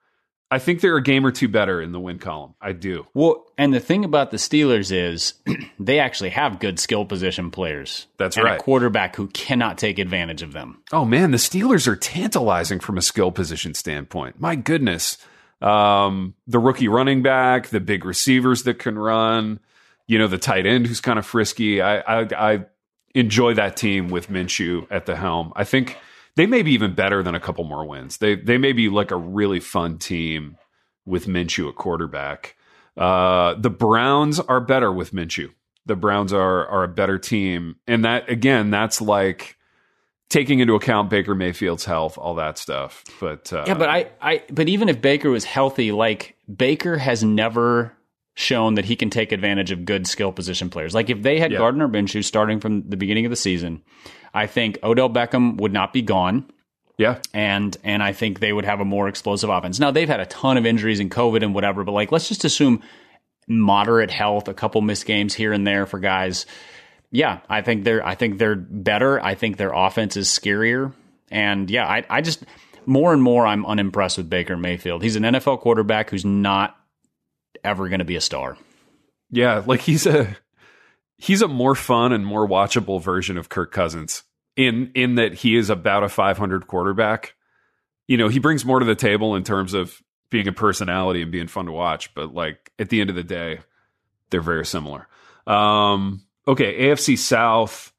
[0.50, 2.54] I think they're a game or two better in the win column.
[2.60, 3.06] I do.
[3.14, 5.34] Well, and the thing about the Steelers is
[5.78, 8.06] they actually have good skill position players.
[8.16, 8.58] That's and right.
[8.58, 10.82] A quarterback who cannot take advantage of them.
[10.92, 14.40] Oh man, the Steelers are tantalizing from a skill position standpoint.
[14.40, 15.18] My goodness.
[15.62, 19.60] Um, the rookie running back, the big receivers that can run,
[20.06, 21.80] you know, the tight end who's kind of frisky.
[21.80, 22.64] I, I, I
[23.14, 25.53] enjoy that team with Minshew at the helm.
[25.55, 25.98] I think
[26.37, 28.18] they may be even better than a couple more wins.
[28.18, 30.57] They, they may be like a really fun team
[31.05, 32.57] with Minshew at quarterback.
[32.97, 35.51] Uh, the Browns are better with Minshew.
[35.87, 39.57] The Browns are are a better team, and that again, that's like
[40.31, 43.05] taking into account Baker Mayfield's health, all that stuff.
[43.20, 47.22] But uh, Yeah, but I, I, but even if Baker was healthy, like Baker has
[47.22, 47.93] never
[48.35, 50.95] shown that he can take advantage of good skill position players.
[50.95, 51.59] Like if they had Yeah.
[51.59, 53.83] Gardner Minshew starting from the beginning of the season,
[54.33, 56.45] I think Odell Beckham would not be gone
[56.97, 57.18] Yeah.
[57.35, 59.81] and and I think they would have a more explosive offense.
[59.81, 62.45] Now they've had a ton of injuries and COVID and whatever, but like let's just
[62.45, 62.83] assume
[63.49, 66.47] moderate health, a couple missed games here and there for guys.
[67.11, 69.20] Yeah, I think they're I think they're better.
[69.22, 70.93] I think their offense is scarier.
[71.31, 72.45] And yeah, I I just
[72.87, 75.03] more and more I'm unimpressed with Baker Mayfield.
[75.03, 76.76] He's an NFL quarterback who's not
[77.64, 78.56] ever going to be a star.
[79.30, 80.36] Yeah, like he's a
[81.16, 84.24] he's a more fun and more watchable version of Kirk Cousins
[84.56, 87.34] in in that he is about a 500 quarterback.
[88.08, 91.30] You know, he brings more to the table in terms of being a personality and
[91.30, 93.61] being fun to watch, but like at the end of the day,
[94.30, 95.06] they're very similar.
[95.46, 97.92] Um okay, AFC South.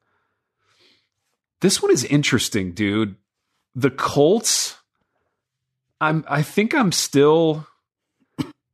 [1.61, 3.15] This one is interesting, dude.
[3.75, 4.77] The Colts
[6.01, 7.67] I'm I think I'm still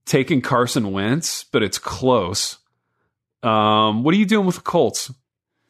[0.08, 2.58] taking Carson Wentz, but it's close.
[3.44, 5.12] Um, what are you doing with the Colts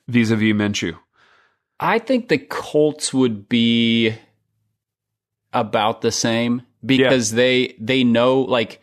[0.08, 0.98] vis-a-vis Minshew?
[1.80, 4.16] I think the Colts would be
[5.54, 8.82] about the same because they they know like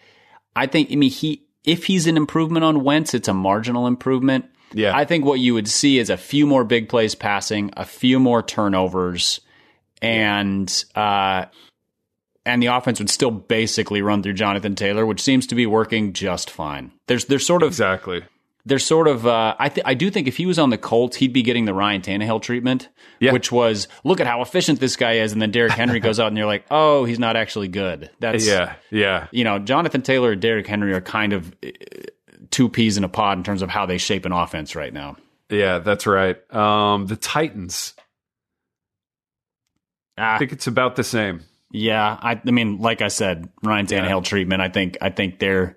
[0.55, 4.45] I think I mean he if he's an improvement on Wentz, it's a marginal improvement.
[4.73, 4.95] Yeah.
[4.95, 8.19] I think what you would see is a few more big plays passing, a few
[8.19, 9.41] more turnovers,
[10.03, 11.47] and uh,
[12.47, 16.13] and the offense would still basically run through Jonathan Taylor, which seems to be working
[16.13, 16.93] just fine.
[17.07, 18.23] There's there's sort of exactly.
[18.67, 21.17] there's sort of uh, I th- I do think if he was on the Colts,
[21.17, 22.89] he'd be getting the Ryan Tannehill treatment,
[23.21, 23.33] Yeah.
[23.33, 26.29] which was look at how efficient this guy is, and then Derrick Henry goes out
[26.29, 28.11] and you're like, oh, he's not actually good.
[28.21, 31.69] That's Yeah, yeah, you know, Jonathan Taylor and Derrick Henry are kind of uh,
[32.51, 35.17] two peas in a pod in terms of how they shape an offense right now.
[35.51, 35.79] yeah.
[35.79, 36.37] That's right.
[36.55, 37.95] Um, the Titans.
[40.17, 41.41] Ah, I think it's about the same.
[41.75, 44.63] Yeah, I, I mean, like I said, Ryan Tannehill treatment.
[44.63, 45.77] I think I think they're.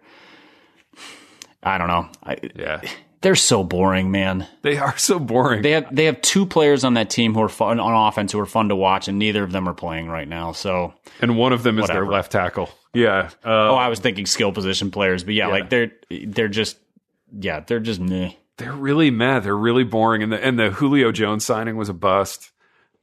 [1.63, 2.07] I don't know.
[2.23, 2.81] I, Yeah,
[3.21, 4.47] they're so boring, man.
[4.61, 5.63] they are so boring.
[5.63, 8.39] They have they have two players on that team who are fun on offense who
[8.39, 10.51] are fun to watch, and neither of them are playing right now.
[10.51, 12.01] So, and one of them is Whatever.
[12.01, 12.69] their left tackle.
[12.93, 13.31] Yeah.
[13.43, 16.77] Uh, oh, I was thinking skill position players, but yeah, like they're they're just
[17.35, 18.33] yeah, they're just meh.
[18.57, 19.43] they're really mad.
[19.43, 20.21] They're really boring.
[20.21, 22.51] And the and the Julio Jones signing was a bust.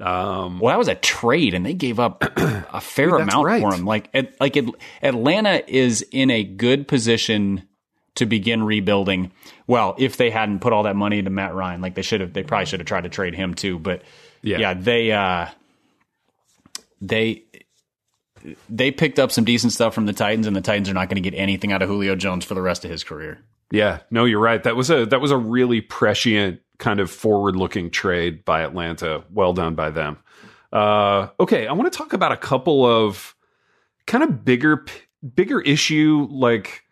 [0.01, 3.61] Um, Well, that was a trade, and they gave up a fair Dude, amount right.
[3.62, 3.84] for him.
[3.84, 4.64] Like, it, like it,
[5.03, 7.68] Atlanta is in a good position
[8.16, 9.32] to begin rebuilding.
[9.66, 12.32] Well, if they hadn't put all that money into Matt Ryan, like they should have,
[12.32, 13.78] they probably should have tried to trade him too.
[13.78, 14.03] But
[14.42, 14.59] Yeah.
[14.59, 15.47] yeah, they uh,
[17.01, 17.45] they
[18.68, 21.22] they picked up some decent stuff from the Titans, and the Titans are not going
[21.22, 23.40] to get anything out of Julio Jones for the rest of his career.
[23.70, 24.62] Yeah, no, you're right.
[24.62, 29.25] That was a that was a really prescient kind of forward looking trade by Atlanta.
[29.31, 30.18] Well done by them.
[30.72, 33.35] Uh, okay, I want to talk about a couple of
[34.07, 34.85] kind of bigger
[35.35, 36.83] bigger issue like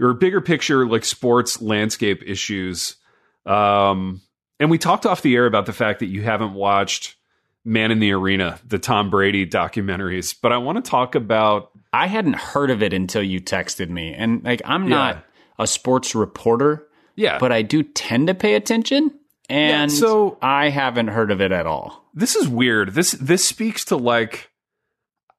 [0.00, 2.96] or bigger picture like sports landscape issues.
[3.44, 4.22] Um,
[4.58, 7.16] and we talked off the air about the fact that you haven't watched
[7.64, 12.06] Man in the Arena, the Tom Brady documentaries, but I want to talk about I
[12.06, 15.24] hadn't heard of it until you texted me, and like I'm not
[15.58, 16.86] a sports reporter.
[17.16, 19.10] yeah, but I do tend to pay attention,
[19.48, 22.04] and Yeah, so- I haven't heard of it at all.
[22.14, 22.94] this is weird.
[22.94, 24.50] This this speaks to like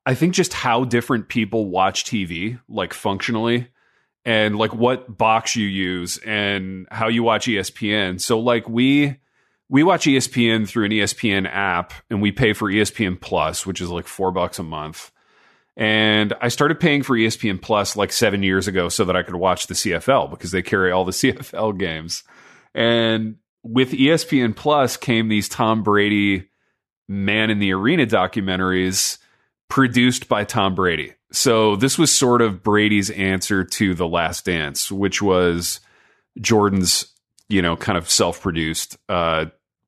[0.05, 3.67] I think just how different people watch TV, like functionally,
[4.23, 8.21] and like what box you use and how you watch ESPN.
[8.21, 9.17] So like we
[9.69, 13.89] we watch ESPN through an ESPN app and we pay for ESPN Plus, which is
[13.89, 15.11] like four bucks a month.
[15.75, 19.35] And I started paying for ESPN Plus like seven years ago so that I could
[19.35, 22.23] watch the CFL because they carry all the CFL games.
[22.73, 26.49] And with ESPN Plus came these Tom Brady
[27.07, 29.17] Man in the Arena documentaries
[29.69, 31.13] produced by Tom Brady.
[31.31, 35.79] So this was sort of Brady's answer to The Last Dance, which was
[36.39, 37.13] Jordan's,
[37.49, 39.45] you know, kind of self-produced uh,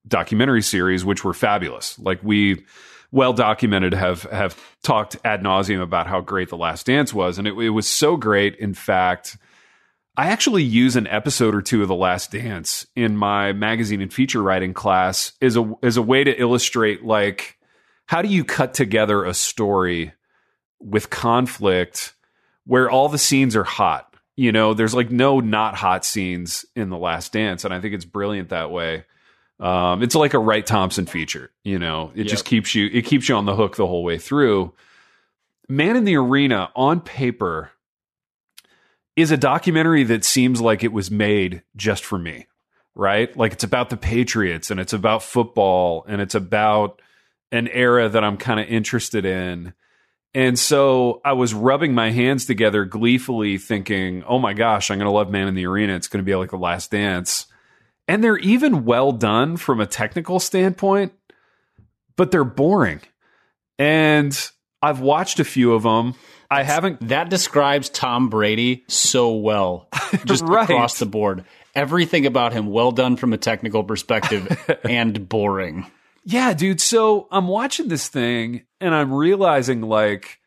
[0.07, 1.97] documentary series, which were fabulous.
[1.99, 2.65] Like we
[3.11, 7.47] well documented have have talked ad nauseum about how great The Last Dance was, and
[7.47, 8.55] it, it was so great.
[8.55, 9.38] In fact,
[10.20, 14.11] I actually use an episode or two of The Last Dance in my magazine and
[14.11, 17.57] feature writing class as a as a way to illustrate like
[18.05, 20.11] how do you cut together a story
[20.82, 22.15] with conflict
[22.65, 24.13] where all the scenes are hot.
[24.36, 27.93] You know, there's like no not hot scenes in The Last Dance, and I think
[27.93, 29.05] it's brilliant that way.
[29.57, 31.49] Um, it's like a Wright Thompson feature.
[31.63, 34.17] You know, it just keeps you it keeps you on the hook the whole way
[34.17, 34.74] through.
[35.70, 37.72] Man in the Arena on paper
[39.22, 42.47] is a documentary that seems like it was made just for me,
[42.95, 43.36] right?
[43.36, 47.01] Like it's about the Patriots and it's about football and it's about
[47.51, 49.74] an era that I'm kind of interested in.
[50.34, 55.07] And so I was rubbing my hands together gleefully, thinking, oh my gosh, I'm going
[55.07, 55.95] to love Man in the Arena.
[55.95, 57.47] It's going to be like the last dance.
[58.07, 61.13] And they're even well done from a technical standpoint,
[62.15, 63.01] but they're boring.
[63.80, 64.38] And
[64.82, 66.15] I've watched a few of them.
[66.52, 67.08] I haven't.
[67.10, 69.88] That describes Tom Brady so well,
[70.26, 70.64] just Right.
[70.64, 71.45] across the board.
[71.76, 75.86] Everything about him well done from a technical perspective and boring.
[76.26, 76.82] Yeah, dude.
[76.82, 80.39] So I'm watching this thing and I'm realizing, like,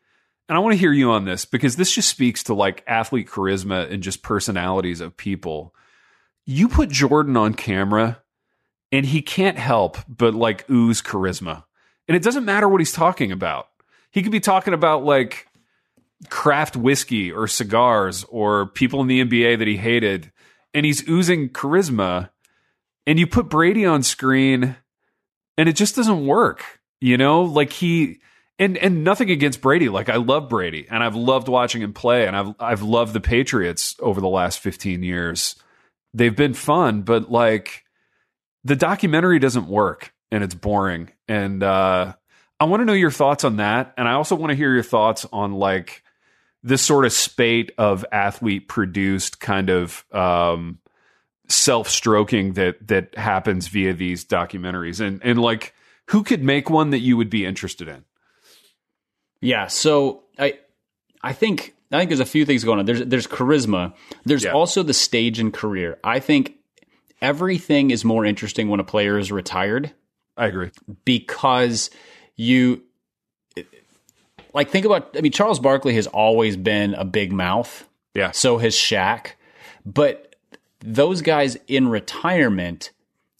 [0.49, 3.27] and I want to hear you on this because this just speaks to like athlete
[3.29, 5.73] charisma and just personalities of people.
[6.45, 8.19] You put Jordan on camera
[8.91, 11.63] and he can't help but like ooze charisma.
[12.09, 13.69] And it doesn't matter what he's talking about.
[14.11, 15.47] He could be talking about like
[16.29, 20.31] craft whiskey or cigars or people in the NBA that he hated,
[20.73, 22.29] and he's oozing charisma.
[23.05, 24.77] And you put Brady on screen
[25.57, 26.79] and it just doesn't work.
[27.01, 28.19] You know, like he
[28.59, 29.89] and and nothing against Brady.
[29.89, 33.21] Like I love Brady and I've loved watching him play and I've I've loved the
[33.21, 35.55] Patriots over the last 15 years.
[36.13, 37.83] They've been fun, but like
[38.63, 41.11] the documentary doesn't work and it's boring.
[41.27, 42.13] And uh
[42.59, 44.83] I want to know your thoughts on that and I also want to hear your
[44.83, 46.03] thoughts on like
[46.63, 50.79] this sort of spate of athlete produced kind of um
[51.47, 55.73] self-stroking that that happens via these documentaries and and like
[56.07, 58.03] who could make one that you would be interested in
[59.41, 60.59] Yeah, so I
[61.21, 62.85] I think I think there's a few things going on.
[62.85, 63.93] There's there's charisma.
[64.25, 64.51] There's Yeah.
[64.53, 65.99] also the stage and career.
[66.03, 66.55] I think
[67.21, 69.93] everything is more interesting when a player is retired
[70.35, 70.69] i agree
[71.05, 71.89] because
[72.35, 72.81] you
[74.53, 77.87] like think about I mean Charles Barkley has always been a big mouth.
[78.13, 79.31] yeah So has Shaq.
[79.85, 80.35] But
[80.79, 82.91] those guys in retirement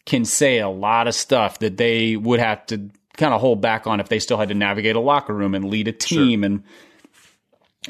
[0.05, 3.87] can say a lot of stuff that they would have to kind of hold back
[3.87, 6.63] on if they still had to navigate a locker room and lead a team and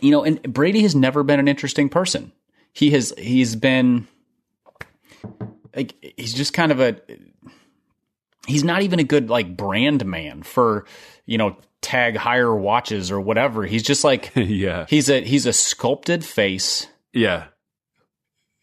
[0.02, 2.32] you know and Brady has never been an interesting person.
[2.74, 4.08] He has he's been
[5.76, 7.00] like he's just kind of a
[8.48, 10.86] he's not even a good like brand man for
[11.26, 13.64] you know TAG Heuer watches or whatever.
[13.66, 17.46] He's just like yeah he's a he's a sculpted face yeah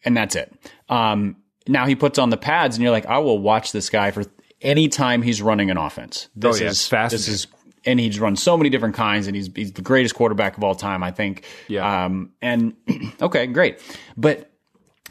[0.03, 0.51] and that's it.
[0.89, 4.09] Um, now he puts on the pads, and you're like, I will watch this guy
[4.11, 4.23] for
[4.61, 6.27] any time he's running an offense.
[6.35, 7.17] This Oh, yeah, is fascinating.
[7.17, 7.47] This is,
[7.85, 10.73] and he's run so many different kinds, and he's he's the greatest quarterback of all
[10.73, 11.45] time, I think.
[11.67, 12.05] Yeah.
[12.05, 12.73] Um, and
[13.21, 13.79] okay, great,
[14.17, 14.51] but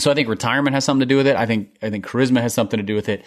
[0.00, 1.36] so I think retirement has something to do with it.
[1.36, 3.24] I think I think charisma has something to do with it,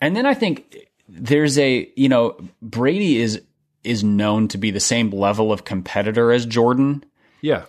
[0.00, 0.76] and then I think
[1.08, 3.42] there's a you know Brady is
[3.84, 7.04] is known to be the same level of competitor as Jordan,
[7.40, 7.64] yeah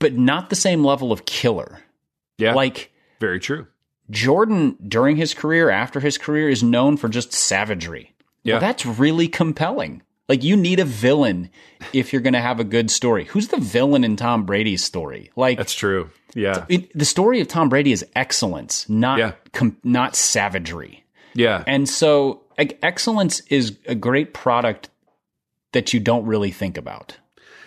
[0.00, 1.80] but not the same level of killer.
[2.38, 2.90] yeah Like
[3.20, 3.66] very true
[4.10, 8.14] Jordan, during his career, after his career, is known for just savagery.
[8.42, 8.54] Yeah.
[8.54, 10.00] Well, that's really compelling.
[10.30, 11.50] Like, you need a villain
[11.92, 13.24] if you're going to have a good story.
[13.26, 15.30] Who's the villain in Tom Brady's story?
[15.36, 19.32] Like, that's true yeah it, the story of Tom Brady is excellence, not Yeah.
[19.52, 21.04] com- not savagery.
[21.34, 24.88] yeah And so, like, excellence is a great product
[25.72, 27.16] that you don't really think about.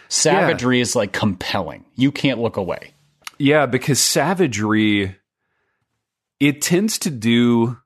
[0.09, 1.85] Savagery is like compelling.
[1.95, 2.93] You can't look away.
[3.37, 5.15] Yeah, because savagery
[6.39, 7.77] it tends to do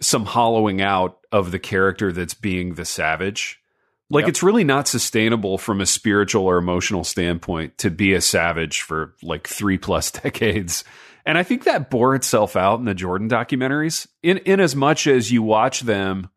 [0.00, 3.60] some hollowing out of the character that's being the savage.
[4.08, 4.28] Like Yep.
[4.28, 9.14] it's really not sustainable from a spiritual or emotional standpoint to be a savage for
[9.22, 10.84] like 3 plus decades.
[11.24, 15.06] And I think that bore itself out in the Jordan documentaries in in as much
[15.06, 16.28] as you watch them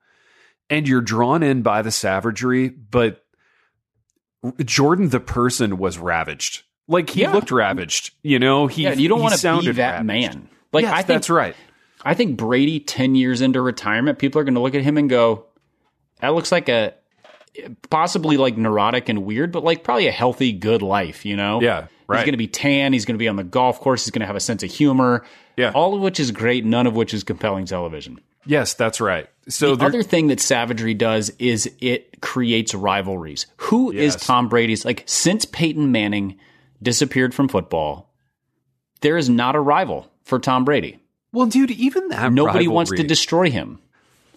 [0.69, 3.23] and you're drawn in by the savagery, but
[4.63, 6.63] Jordan the person was ravaged.
[6.87, 7.33] Like he Yeah.
[7.33, 8.11] looked ravaged.
[8.23, 10.05] You know, he Yeah, you don't want to be that ravaged.
[10.07, 10.49] man.
[10.71, 11.55] Like, Yes, I think that's right.
[12.03, 15.09] I think Brady, 10 years into retirement, people are going to look at him and
[15.09, 15.45] go,
[16.21, 16.93] that looks like a
[17.89, 21.59] possibly like neurotic and weird, but like probably a healthy, good life, you know?
[21.61, 22.19] Yeah, right.
[22.19, 22.93] He's going to be tan.
[22.93, 24.05] He's going to be on the golf course.
[24.05, 25.25] He's going to have a sense of humor.
[25.57, 25.71] Yeah.
[25.75, 28.19] All of which is great, none of which is compelling television.
[28.45, 29.27] Yes, that's right.
[29.47, 33.47] So The other thing that savagery does is it creates rivalries.
[33.57, 34.25] Who is Yes.
[34.27, 34.85] Tom Brady's?
[34.85, 36.37] Like, since Peyton Manning
[36.81, 38.13] disappeared from football,
[39.01, 40.99] there is not a rival for Tom Brady.
[41.31, 43.79] well, dude, even that Nobody wants to destroy him.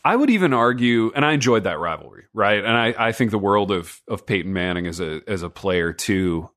[0.05, 2.59] I would even argue, and I enjoyed that rivalry, right?
[2.65, 5.93] And I, I think the world of of Peyton Manning as a as a player
[5.93, 6.51] too.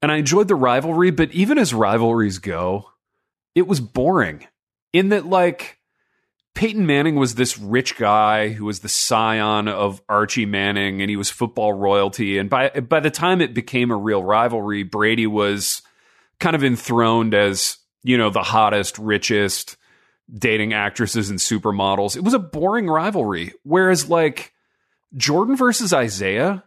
[0.00, 2.90] And I enjoyed the rivalry, but even as rivalries go,
[3.54, 4.46] it was boring.
[4.92, 5.78] In that, like,
[6.54, 11.16] Peyton Manning was this rich guy who was the scion of Archie Manning, and he
[11.16, 12.38] was football royalty.
[12.38, 15.82] And by by the time it became a real rivalry, Brady was
[16.38, 19.76] kind of enthroned as you know the hottest, richest,
[20.32, 22.16] dating actresses and supermodels.
[22.16, 23.52] It was a boring rivalry.
[23.64, 24.52] Whereas like
[25.16, 26.62] Jordan versus Isiah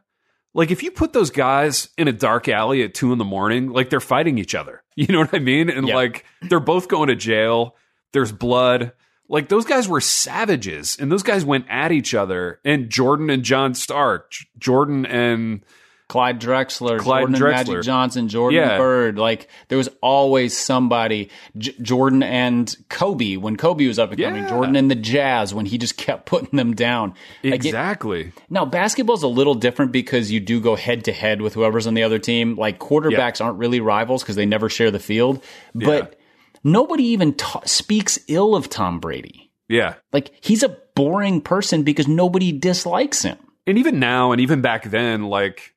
[0.54, 3.70] like if you put those guys in a dark alley at two in the morning,
[3.70, 4.82] like they're fighting each other.
[4.98, 5.70] You know what I mean?
[5.70, 5.94] And Yeah.
[5.94, 7.76] like they're both going to jail.
[8.14, 8.94] There's blood.
[9.30, 12.60] Like those guys were savages, and those guys went at each other.
[12.64, 15.62] And Jordan and John Stark, Jordan and
[16.08, 17.68] Clyde Drexler, Clyde Jordan and Drexler.
[17.68, 18.78] Magic Johnson, Jordan Yeah.
[18.78, 19.18] Bird.
[19.20, 21.30] Like there was always somebody.
[21.58, 24.44] J- Jordan and Kobe when Kobe was up and coming.
[24.44, 24.50] Yeah.
[24.50, 27.10] Jordan and the Jazz when he just kept putting them down.
[27.44, 28.32] Like, it- exactly.
[28.50, 31.94] Now, basketball's a little different because you do go head to head with whoever's on
[31.96, 32.56] the other team.
[32.56, 35.44] Like quarterbacks aren't really rivals because they never share the field.
[35.76, 36.18] But
[36.64, 39.52] nobody even ta- speaks ill of Tom Brady.
[39.68, 39.96] yeah.
[40.14, 43.38] Like he's a boring person because nobody dislikes him.
[43.68, 45.74] and even now and even back then like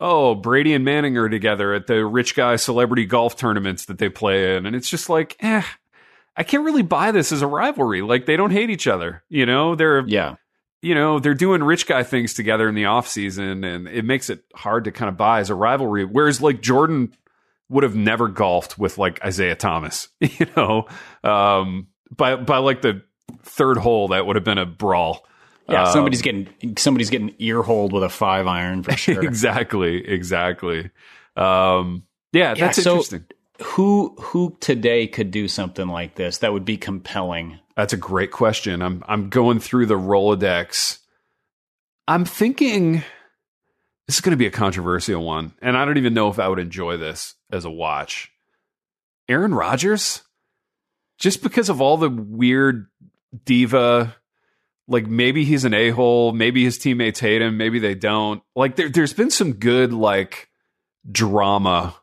[0.00, 4.08] oh brady and manning are together at the rich guy celebrity golf tournaments that they
[4.08, 5.62] play in and it's just like eh
[6.36, 9.44] i can't really buy this as a rivalry like they don't hate each other you
[9.46, 10.34] know they're Yeah.
[10.82, 14.30] you know they're doing rich guy things together in the off season and it makes
[14.30, 17.12] it hard to kind of buy as a rivalry whereas like jordan
[17.68, 20.86] would have never golfed with like isiah thomas you know
[21.22, 23.02] um by by like the
[23.42, 25.26] third hole that would have been a brawl
[25.68, 29.22] Yeah, Um, somebody's getting somebody's getting ear holed with a five iron for sure.
[29.24, 30.90] exactly, exactly.
[31.36, 33.24] Um, yeah, that's so- interesting.
[33.62, 37.58] who who today could do something like this that would be compelling?
[37.76, 38.82] That's a great question.
[38.82, 40.98] I'm I'm going through the Rolodex.
[42.06, 43.02] I'm thinking
[44.06, 46.46] this is going to be a controversial one, and I don't even know if I
[46.48, 48.30] would enjoy this as a watch.
[49.28, 50.22] Aaron Rodgers,
[51.18, 52.86] just because of all the weird
[53.44, 54.14] diva,
[54.86, 58.42] like maybe he's an a hole, maybe his teammates hate him, maybe they don't.
[58.54, 60.48] Like there, there's been some good like
[61.10, 61.94] drama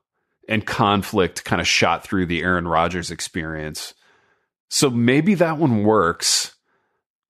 [0.50, 3.94] and conflict kind of shot through the Aaron Rodgers experience.
[4.70, 6.56] So maybe that one works.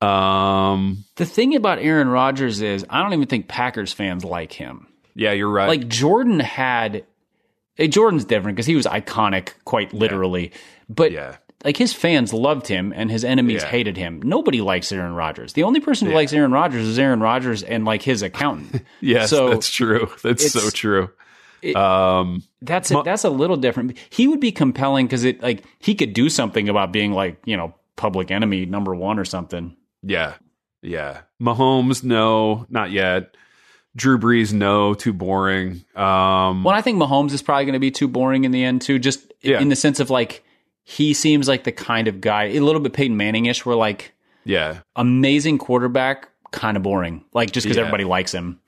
[0.01, 4.87] Um, The thing about Aaron Rodgers is I don't even think Packers fans like him.
[5.15, 5.67] yeah, you're right.
[5.67, 7.05] Like Jordan had
[7.87, 10.51] Jordan's different because he was iconic quite literally.
[10.89, 13.69] But yeah, like his fans loved him and his enemies Yeah.
[13.69, 14.21] hated him.
[14.23, 15.53] Nobody likes Aaron Rodgers.
[15.53, 16.17] The only person who Yeah.
[16.19, 18.83] likes Aaron Rodgers is Aaron Rodgers and like his accountant.
[19.01, 20.09] yes, so that's true.
[20.23, 21.09] That's so true.
[21.61, 23.97] it- um, That's a, that's a little different.
[24.09, 27.55] He would be compelling because it like he could do something about being like you
[27.55, 29.75] know public enemy number one or something.
[30.03, 30.33] yeah,
[30.81, 31.21] yeah.
[31.39, 33.35] Mahomes, no, not yet.
[33.95, 35.83] Drew Brees, no, too boring.
[35.95, 38.81] Um, Well, I think Mahomes is probably going to be too boring in the end
[38.81, 38.99] too.
[38.99, 39.59] Just Yeah.
[39.59, 40.43] in the sense of like
[40.83, 44.13] he seems like the kind of guy a little bit Peyton Manning-ish, where like
[44.45, 47.23] yeah, amazing quarterback, kind of boring.
[47.33, 47.81] Like just because Yeah.
[47.81, 48.59] everybody likes him.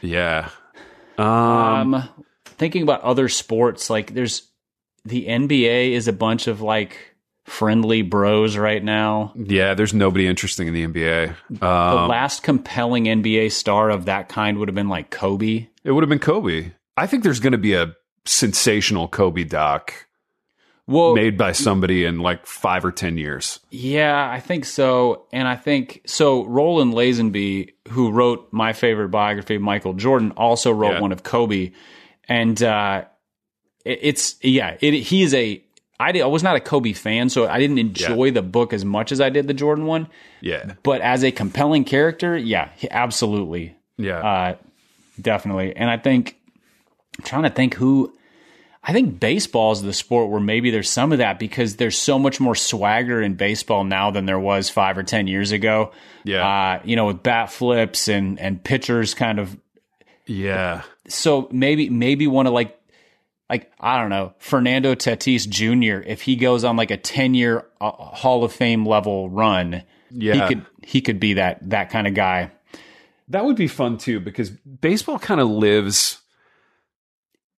[0.00, 0.48] yeah.
[1.18, 1.26] Um,
[1.94, 2.08] Um,
[2.44, 4.50] thinking about other sports, like there's
[5.04, 7.09] the NBA is a bunch of like
[7.50, 9.32] friendly bros right now.
[9.36, 9.74] yeah.
[9.74, 11.34] There's nobody interesting in the NBA.
[11.50, 15.66] The Um, last compelling NBA star of that kind would have been like Kobe.
[15.84, 16.70] it would have been Kobe.
[16.96, 17.94] I think there's going to be a
[18.24, 20.06] sensational Kobe doc
[20.86, 23.58] Well, made by somebody in like five or ten years.
[23.70, 25.26] yeah, I think so.
[25.32, 26.44] And I think so.
[26.46, 31.00] Roland Lazenby, who wrote my favorite biography Michael Jordan, also wrote Yeah.
[31.00, 31.72] one of Kobe.
[32.28, 33.04] And uh,
[33.84, 35.64] it, it's, yeah, it, he is a.
[36.00, 38.84] I, did, I was not a Kobe fan, so I didn't enjoy the book as
[38.84, 40.08] much as I did the Jordan one.
[40.40, 43.76] Yeah, But as a compelling character, yeah, absolutely.
[43.96, 44.18] yeah.
[44.18, 44.56] Uh,
[45.20, 45.76] definitely.
[45.76, 46.38] And I think
[47.18, 48.12] I'm trying to think who
[48.82, 52.18] I think baseball is the sport where maybe there's some of that because there's so
[52.18, 55.92] much more swagger in baseball now than there was five or ten years ago.
[56.24, 56.46] Yeah.
[56.46, 59.54] Uh, you know, with bat flips and and pitchers kind of
[60.26, 60.82] yeah.
[61.08, 62.79] so maybe maybe one of like
[63.50, 66.02] like I don't know Fernando Tatis Jr.
[66.08, 70.34] If he goes on like a ten year uh, Hall of Fame level run, Yeah.
[70.48, 72.52] he could he could be that that kind of guy.
[73.28, 76.20] That would be fun too because baseball kind of lives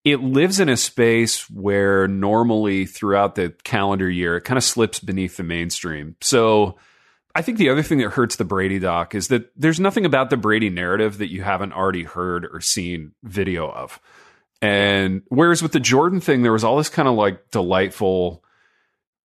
[0.05, 4.99] it lives in a space where normally throughout the calendar year it kind of slips
[4.99, 6.16] beneath the mainstream.
[6.20, 6.76] So
[7.34, 10.28] I think the other thing that hurts the Brady doc is that there's nothing about
[10.30, 14.01] the Brady narrative that you haven't already heard or seen video of.
[14.62, 18.44] And whereas with the Jordan thing there was all this kind of like delightful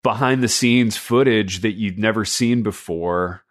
[0.03, 3.45] behind the scenes footage that you'd never seen before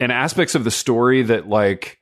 [0.00, 2.00] and aspects of the story that like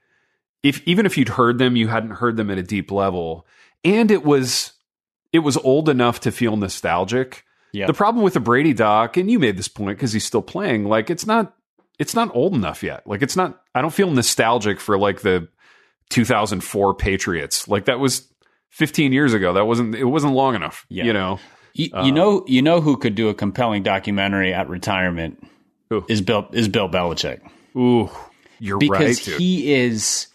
[0.63, 3.45] if even if you'd heard them you hadn't heard them at a deep level.
[3.83, 4.73] And it was
[5.33, 7.45] it was old enough to feel nostalgic.
[7.73, 7.89] Yeah.
[7.89, 10.85] the problem with the brady doc and you made this point because he's still playing
[10.85, 11.57] like it's not
[11.99, 13.05] it's not old enough yet.
[13.05, 15.49] Like it's not i don't feel nostalgic for like the
[16.11, 17.67] 2004 patriots.
[17.67, 18.29] Like that was
[18.75, 21.05] 15 years ago that wasn't it wasn't long enough Yeah.
[21.05, 21.39] you know
[21.75, 25.45] You, you know, you know who could do a compelling documentary at retirement
[25.91, 26.05] Who?
[26.09, 27.41] is Bill is Bill Belichick
[27.77, 28.11] ooh
[28.61, 30.29] you're because right dude he is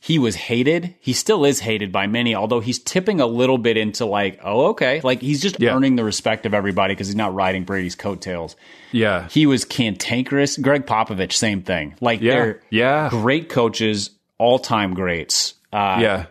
[0.00, 0.94] he was hated.
[1.00, 4.66] He still is hated by many, although he's tipping a little bit into like, oh,
[4.68, 5.00] okay.
[5.02, 5.74] Like he's just Yeah.
[5.74, 8.54] earning the respect of everybody because he's not riding Brady's coattails.
[8.92, 9.26] Yeah.
[9.28, 10.56] He was cantankerous.
[10.56, 11.96] Gregg Popovich, same thing.
[12.00, 12.32] Like Yeah.
[12.34, 13.08] they're Yeah.
[13.10, 15.54] great coaches, all time greats.
[15.72, 16.26] Uh, Yeah.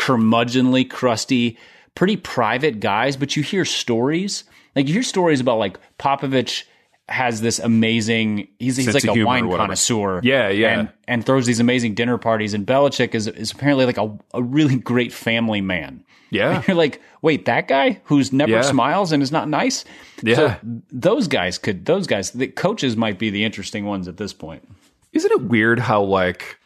[0.00, 1.58] Curmudgeonly, crusty,
[1.94, 4.44] pretty private guys, but you hear stories.
[4.74, 6.64] Like you hear stories about like Popovich
[7.08, 10.20] has this amazing he's he's like a wine connoisseur.
[10.22, 10.78] Yeah, yeah.
[10.78, 14.42] And and throws these amazing dinner parties and Belichick is is apparently like a, a
[14.42, 16.04] really great family man.
[16.30, 16.62] Yeah.
[16.68, 18.62] You're like, wait, that guy who's never Yeah.
[18.62, 19.84] smiles and is not nice?
[20.22, 20.36] Yeah.
[20.36, 20.56] So
[20.92, 24.66] those guys could those guys the coaches might be the interesting ones at this point.
[25.12, 26.58] Isn't it weird how like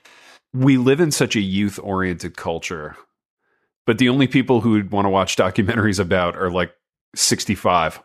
[0.52, 2.96] we live in such a youth oriented culture,
[3.86, 6.74] but the only people who would want to watch documentaries about are like
[7.14, 8.02] 65.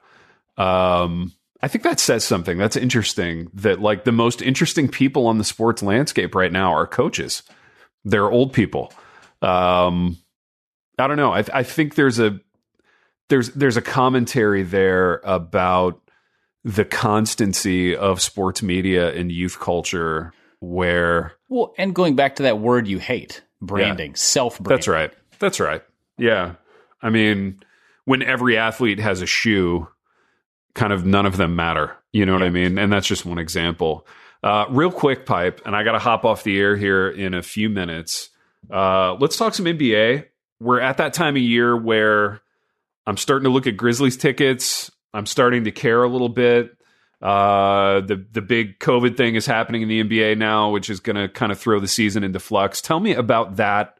[0.57, 2.57] Um, I think that says something.
[2.57, 6.87] That's interesting that like the most interesting people on the sports landscape right now are
[6.87, 7.43] coaches.
[8.05, 8.93] They're old people.
[9.41, 10.17] Um,
[10.97, 11.33] I don't know.
[11.33, 12.39] I, I think there's a
[13.29, 16.01] there's there's a commentary there about
[16.63, 22.59] the constancy of sports media and youth culture where Well, and going back to that
[22.59, 24.77] word you hate, branding, self branding.
[24.77, 25.13] that's right.
[25.39, 25.83] That's right.
[26.17, 26.55] Yeah.
[27.01, 27.61] I mean,
[28.05, 29.87] when every athlete has a shoe,
[30.73, 31.95] kind of none of them matter.
[32.11, 32.77] You know what I mean?
[32.77, 34.05] And that's just one example.
[34.41, 37.43] Uh, real quick, pipe, and I got to hop off the air here in a
[37.43, 38.29] few minutes.
[38.71, 40.25] Uh, let's talk some NBA.
[40.59, 42.41] We're at that time of year where
[43.05, 44.91] I'm starting to look at Grizzlies tickets.
[45.13, 46.75] I'm starting to care a little bit.
[47.21, 51.17] Uh, the the big COVID thing is happening in the NBA now, which is going
[51.17, 52.81] to kind of throw the season into flux.
[52.81, 53.98] Tell me about that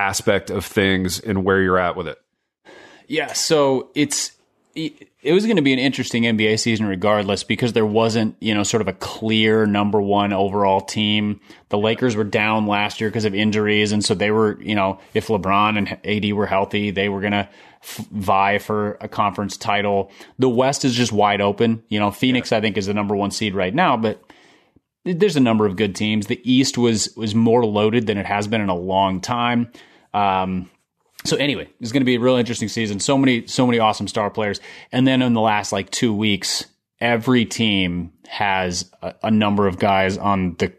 [0.00, 2.18] aspect of things and where you're at with it.
[3.06, 4.32] Yeah, so it's
[4.74, 8.62] it was going to be an interesting NBA season regardless because there wasn't, you know,
[8.62, 11.40] sort of a clear number 1 overall team.
[11.68, 15.00] The Lakers were down last year because of injuries and so they were, you know,
[15.12, 17.48] if LeBron and AD were healthy, they were going to
[17.82, 20.10] f- vie for a conference title.
[20.38, 21.82] The West is just wide open.
[21.88, 24.22] You know, Phoenix I think is the number 1 seed right now, but
[25.04, 26.26] there's a number of good teams.
[26.26, 29.72] The East was was more loaded than it has been in a long time.
[30.14, 30.70] Um,
[31.24, 32.98] so anyway, it's going to be a real interesting season.
[33.00, 34.60] So many, so many awesome star players.
[34.90, 36.64] And then in the last like two weeks,
[37.00, 40.72] every team has a, a number of guys on the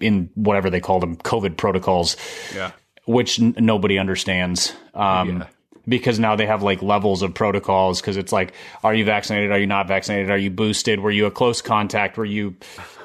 [0.00, 2.16] in whatever they call them COVID protocols,
[2.54, 2.70] Yeah.
[3.06, 4.72] which n- nobody understands.
[4.94, 5.46] Um, Yeah.
[5.86, 8.00] Because now they have like levels of protocols.
[8.00, 9.50] Because it's like, are you vaccinated?
[9.50, 10.30] Are you not vaccinated?
[10.30, 11.00] Are you boosted?
[11.00, 12.16] Were you a close contact?
[12.16, 12.56] Were you?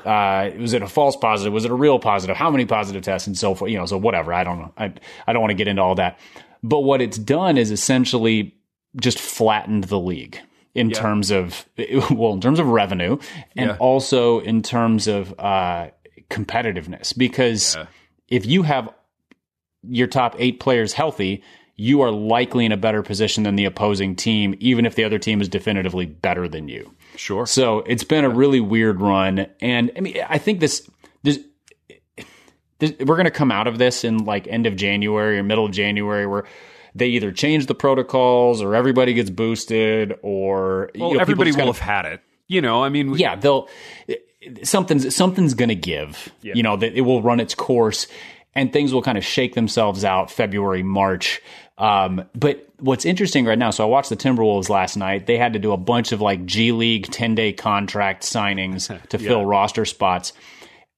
[0.06, 1.52] Uh, was it a false positive?
[1.52, 2.38] Was it a real positive?
[2.38, 3.70] How many positive tests and so forth?
[3.72, 4.34] You know, so whatever.
[4.34, 4.74] I don't know.
[4.78, 4.94] I
[5.28, 6.18] I don't want to get into all that.
[6.64, 8.56] But what it's done is essentially
[9.00, 10.40] just flattened the league
[10.74, 11.66] in terms of
[12.12, 13.18] well, in terms of revenue,
[13.58, 13.78] and Yeah.
[13.80, 15.90] also in terms of uh,
[16.30, 17.18] competitiveness.
[17.18, 17.78] Because
[18.30, 18.88] if you have
[19.84, 21.44] your top eight players healthy,
[21.80, 25.18] you are likely in a better position than the opposing team, even if the other
[25.18, 26.94] team is definitively better than you.
[27.16, 27.46] Sure.
[27.46, 30.90] So it's been a really weird run, and I mean, I think this,
[31.24, 31.40] this,
[32.80, 35.66] this we're going to come out of this in like end of January or middle
[35.66, 36.46] of January, where
[36.96, 41.80] they either change the protocols or everybody gets boosted, or you know, everybody will have
[41.80, 42.22] had it.
[42.48, 43.70] You know, I mean, yeah, they'll
[44.64, 46.30] something's something's going to give.
[46.42, 48.08] You know, that it will run its course,
[48.56, 51.42] and things will kind of shake themselves out February, March.
[51.78, 55.28] Um, but what's interesting right now, so I watched the Timberwolves last night.
[55.28, 59.18] They had to do a bunch of like G League ten day contract signings to
[59.18, 60.34] fill roster spots,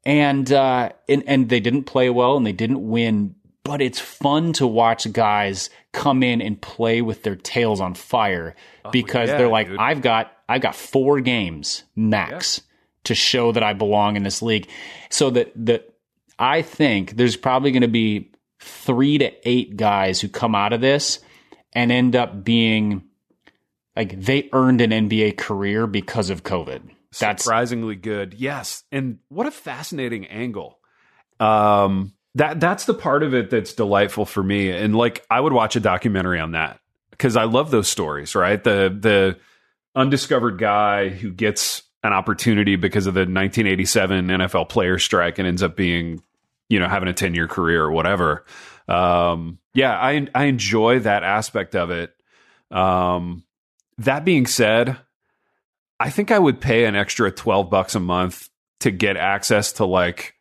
[0.05, 3.35] and uh, and and they didn't play well and they didn't win.
[3.63, 8.55] But it's fun to watch guys come in and play with their tails on fire
[8.91, 9.77] because yeah, they're like, dude.
[9.77, 12.61] I've got I've got four games max
[13.03, 14.67] to show that I belong in this league.
[15.09, 15.90] So that that
[16.41, 20.81] I think there's probably going to be three to eight guys who come out of
[20.81, 21.19] this
[21.71, 23.03] and end up being
[23.95, 26.81] like they earned an NBA career because of COVID.
[27.19, 28.33] That's surprisingly good.
[28.33, 30.79] Yes, and what a fascinating angle.
[31.39, 34.71] Um, that that's the part of it that's delightful for me.
[34.71, 36.79] And like, I would watch a documentary on that
[37.11, 38.33] because I love those stories.
[38.33, 39.37] Right, the the
[39.93, 45.61] undiscovered guy who gets an opportunity because of the 1987 NFL player strike and ends
[45.61, 46.23] up being,
[46.71, 48.45] you know, having a 10 year career or whatever.
[48.87, 52.13] Um, yeah, I I enjoy that aspect of it.
[52.71, 53.43] Um,
[53.97, 54.97] that being said,
[55.99, 58.49] I think I would pay an extra 12 bucks a month
[58.79, 60.35] to get access to like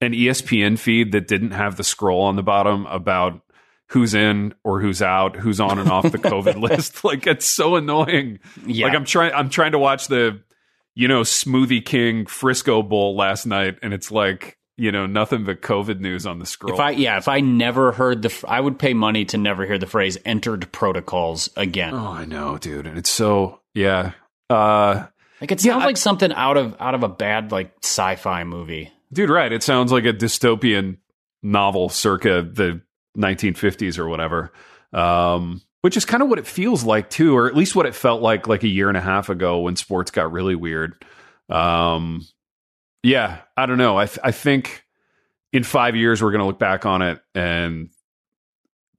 [0.00, 3.40] an ESPN feed that didn't have the scroll on the bottom about
[3.88, 7.02] who's in or who's out, who's on and off the COVID list.
[7.04, 8.38] Like it's so annoying.
[8.66, 8.86] Yeah.
[8.86, 10.42] Like I'm trying I'm trying to watch the
[10.94, 15.60] you know Smoothie King Frisco Bowl last night and it's like you know, nothing but
[15.62, 16.72] COVID news on the scroll.
[16.74, 19.78] If I yeah, if I never heard the, I would pay money to never hear
[19.78, 21.92] the phrase "entered protocols" again.
[21.94, 24.12] oh, I know, dude, and it's so yeah.
[24.48, 25.06] Uh,
[25.40, 28.44] Like it Yeah, sounds I- like something out of out of a bad like sci-fi
[28.44, 28.90] movie.
[29.12, 29.52] dude, right?
[29.52, 30.96] It sounds like a dystopian
[31.42, 32.80] novel circa the
[33.18, 34.52] 1950s or whatever.
[34.92, 37.94] Um, which is kind of what it feels like too, or at least what it
[37.94, 41.04] felt like like a year and a half ago when sports got really weird.
[41.48, 42.26] Um,
[43.02, 43.96] yeah, I don't know.
[43.98, 44.84] I th- I think
[45.52, 47.90] in five years we're going to look back on it and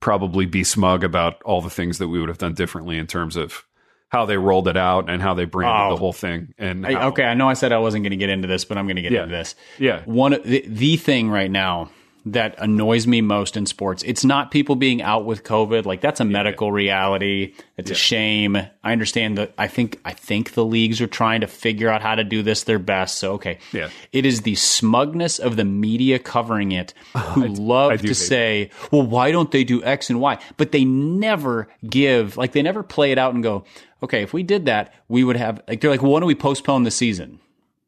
[0.00, 3.36] probably be smug about all the things that we would have done differently in terms
[3.36, 3.64] of
[4.08, 5.94] how they rolled it out and how they branded Oh.
[5.94, 6.52] the whole thing.
[6.58, 8.64] And I, how- okay, I know I said I wasn't going to get into this,
[8.64, 9.22] but I'm going to get Yeah.
[9.22, 9.54] into this.
[9.78, 11.90] yeah, One the, the thing right now
[12.24, 15.84] that annoys me most in sports, it's not people being out with COVID.
[15.84, 17.54] Like that's a medical reality.
[17.76, 18.56] It's a shame.
[18.56, 19.52] I understand that.
[19.58, 22.64] I think I think the leagues are trying to figure out how to do this
[22.64, 23.18] their best.
[23.18, 23.88] So okay, Yeah.
[24.12, 29.02] It is the smugness of the media covering it who I love to say, "Well,
[29.02, 33.12] why don't they do X and Y?" But they never give like they never play
[33.12, 33.64] it out and go,
[34.02, 36.34] "Okay, if we did that, we would have." Like they're like, well, "Why don't we
[36.34, 37.40] postpone the season?"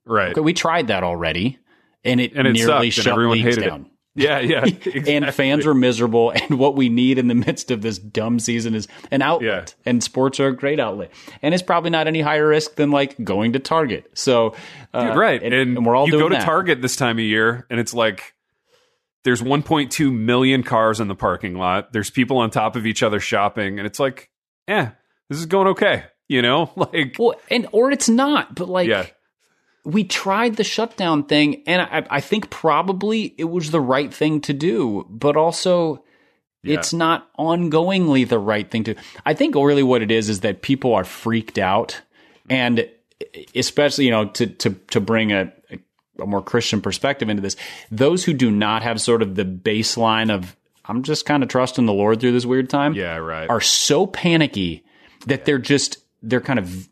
[0.04, 0.32] right.
[0.32, 1.58] Okay, we tried that already,
[2.04, 3.93] and it, And it nearly sucked, shut everyone leagues hated it.
[4.14, 4.64] Yeah, yeah.
[4.64, 5.14] exactly.
[5.14, 6.32] And fans are miserable.
[6.44, 9.74] And what we need in the midst of this dumb season is an outlet.
[9.84, 11.10] And sports are a great outlet.
[11.42, 14.10] And it's probably not any higher risk than like going to Target.
[14.14, 14.54] So,
[14.92, 15.42] uh, Dude, right.
[15.42, 16.44] And, And, we're all you go to that.
[16.44, 18.34] Target this time of year, and it's like
[19.24, 21.92] there's 1.2 million cars in the parking lot.
[21.92, 24.30] There's people on top of each other shopping, and it's like,
[24.68, 24.90] eh,
[25.28, 26.04] this is going okay.
[26.28, 29.06] You know, like Well, and or it's not, but like yeah,
[29.84, 34.40] we tried the shutdown thing, and I, I think probably it was the right thing
[34.42, 36.02] to do, but also
[36.62, 36.78] Yeah.
[36.78, 38.94] it's not ongoingly the right thing to.
[39.26, 42.00] I think really what it is is that people are freaked out,
[42.48, 42.88] and
[43.54, 45.52] especially you know to to to bring a.
[45.72, 47.56] a more Christian perspective into this.
[47.90, 50.54] Those who do not have sort of the baseline of
[50.84, 53.50] I'm just kind of trusting the Lord through this weird time yeah, right.
[53.50, 54.84] are so panicky
[55.26, 56.88] that they're just they're kind of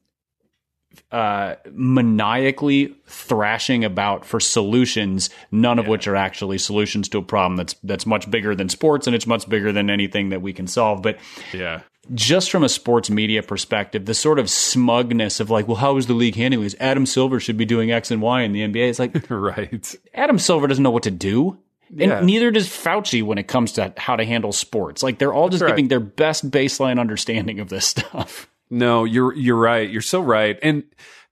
[1.13, 7.57] uh, maniacally thrashing about for solutions, none of which are actually solutions to a problem
[7.57, 10.67] that's that's much bigger than sports and it's much bigger than anything that we can
[10.67, 11.03] solve.
[11.03, 11.19] But
[11.53, 11.83] yeah,
[12.15, 16.07] just from a sports media perspective, the sort of smugness of like, well, how is
[16.07, 16.77] the league handling this?
[16.81, 18.89] Adam Silver should be doing X and Y in the NBA.
[18.89, 19.95] It's like right.
[20.15, 21.59] Adam Silver doesn't know what to do.
[21.91, 22.21] And Yeah.
[22.21, 25.03] neither does Fauci when it comes to how to handle sports.
[25.03, 25.69] Like they're all just right.
[25.69, 28.49] giving their best baseline understanding of this stuff.
[28.73, 29.89] No, you're you're right.
[29.89, 30.59] You're so right.
[30.63, 30.85] And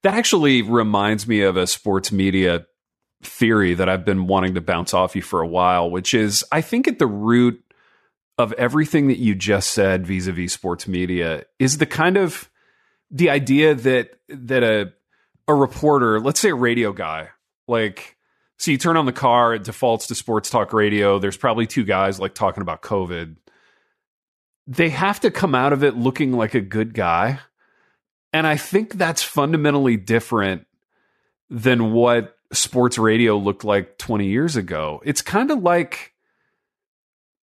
[0.03, 2.67] that actually reminds me of a sports media
[3.23, 6.61] theory that I've been wanting to bounce off you for a while, which is I
[6.61, 7.63] think at the root
[8.37, 12.47] of everything that you just said vis-a-vis sports media is the kind of
[13.09, 14.93] the idea that that a
[15.47, 17.29] a reporter, let's say a radio guy,
[17.67, 18.17] like
[18.59, 21.17] so you turn on the car, it defaults to sports talk radio.
[21.17, 23.37] There's probably two guys like talking about COVID
[24.71, 27.39] they have to come out of it looking like a good guy.
[28.31, 30.65] And I think that's fundamentally different
[31.49, 35.01] than what sports radio looked like 20 years ago.
[35.03, 36.13] It's kind of like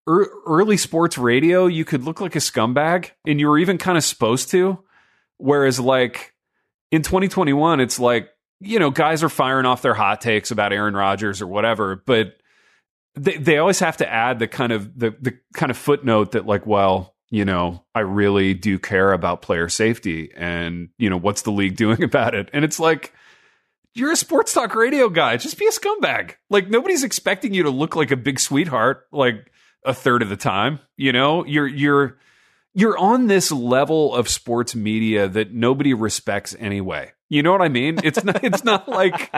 [0.08, 3.98] ear- early sports radio, you could look like a scumbag and you were even kind
[3.98, 4.78] of supposed to.
[5.38, 6.34] Whereas, like
[6.92, 8.28] in 2021, it's like,
[8.60, 12.34] you know, guys are firing off their hot takes about Aaron Rodgers or whatever, but
[13.14, 16.46] they they always have to add the kind of the the kind of footnote that
[16.46, 21.42] like well you know I really do care about player safety and you know what's
[21.42, 22.48] the league doing about it?
[22.52, 23.12] And it's like
[23.94, 25.36] you're a sports talk radio guy.
[25.38, 26.34] Just be a scumbag.
[26.50, 29.50] Like nobody's expecting you to look like a big sweetheart like
[29.84, 31.44] a third of the time you know?
[31.44, 32.18] You're you're
[32.74, 37.68] you're on this level of sports media that nobody respects anyway you know what I
[37.68, 39.33] mean it's not it's not like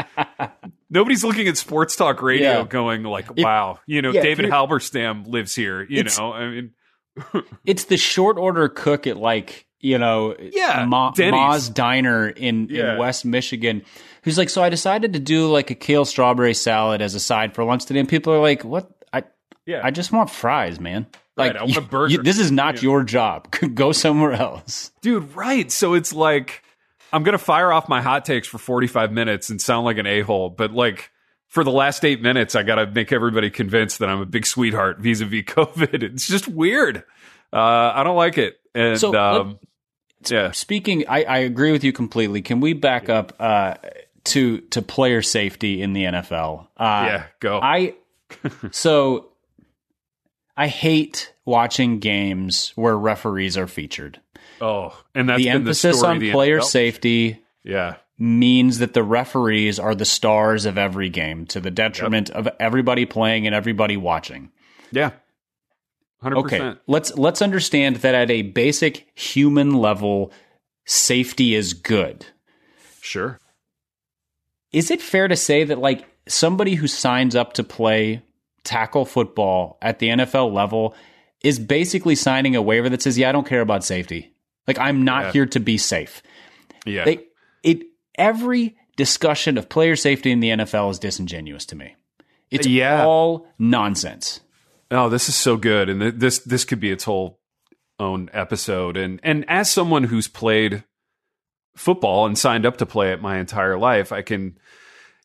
[0.90, 2.64] nobody's looking at sports talk radio Yeah.
[2.66, 6.70] going like, "Wow, you know, yeah, David Halberstam lives here." You know, I mean,
[7.66, 12.92] It's the short order cook at like, you know, Yeah, Ma- Ma's Diner in, Yeah.
[12.92, 13.82] in West Michigan,
[14.22, 17.54] who's like, so I decided to do like a kale strawberry salad as a side
[17.54, 18.00] for lunch today.
[18.00, 18.90] And people are like, what?
[19.12, 19.24] I,
[19.66, 21.06] yeah, I just want fries, man.
[21.36, 22.12] Like, Right, I want a burger.
[22.12, 23.50] you- this is not your job.
[23.74, 24.92] Go somewhere else.
[25.02, 25.70] dude, right?
[25.70, 26.62] So it's like
[27.12, 30.20] I'm gonna fire off my hot takes for 45 minutes and sound like an a
[30.22, 31.10] hole, but like.
[31.48, 34.46] For the last eight minutes, I got to make everybody convinced that I'm a big
[34.46, 36.04] sweetheart vis-a-vis COVID.
[36.04, 36.98] It's just weird.
[37.52, 38.60] Uh, I don't like it.
[38.72, 39.58] And So, um,
[40.28, 42.42] yeah, Speaking, I, I agree with you completely.
[42.42, 43.74] Can we back up uh,
[44.24, 46.68] to to player safety in the NFL?
[46.76, 47.58] Uh, yeah, go.
[47.60, 47.94] I
[48.70, 49.30] so
[50.56, 54.20] I hate watching games where referees are featured.
[54.60, 56.64] Oh, and that's the emphasis the story on the player NFL.
[56.64, 57.96] safety Yeah.
[58.18, 63.06] means that the referees are the stars of every game to the detriment of everybody
[63.06, 64.50] playing and everybody watching.
[64.92, 65.10] Yeah.
[66.22, 66.36] 100%.
[66.44, 70.32] Okay, let's let's understand that at a basic human level,
[70.84, 72.26] safety is good.
[73.00, 73.38] Sure.
[74.72, 78.22] Is it fair to say that like somebody who signs up to play
[78.64, 80.94] tackle football at the NFL level
[81.42, 84.34] is basically signing a waiver that says, "Yeah, I don't care about safety.
[84.70, 85.32] Like I'm not Yeah.
[85.32, 86.22] here to be safe."
[86.86, 87.04] Yeah.
[87.04, 87.24] They
[87.62, 87.82] it
[88.16, 91.96] every discussion of player safety in the NFL is disingenuous to me.
[92.50, 93.04] It's Yeah.
[93.04, 94.40] all nonsense.
[94.90, 97.38] Oh, this is so good, and th- this this could be its whole
[97.98, 98.96] own episode.
[98.96, 100.84] And and as someone who's played
[101.76, 104.58] football and signed up to play it my entire life, I can,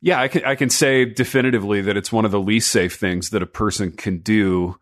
[0.01, 3.31] yeah, I can I can say definitively that it's one of the least safe things
[3.31, 4.77] that a person can do.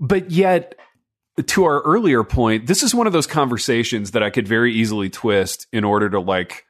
[0.00, 0.74] But yet,
[1.42, 5.10] to our earlier point, this is one of those conversations that I could very easily
[5.10, 6.64] twist in order to like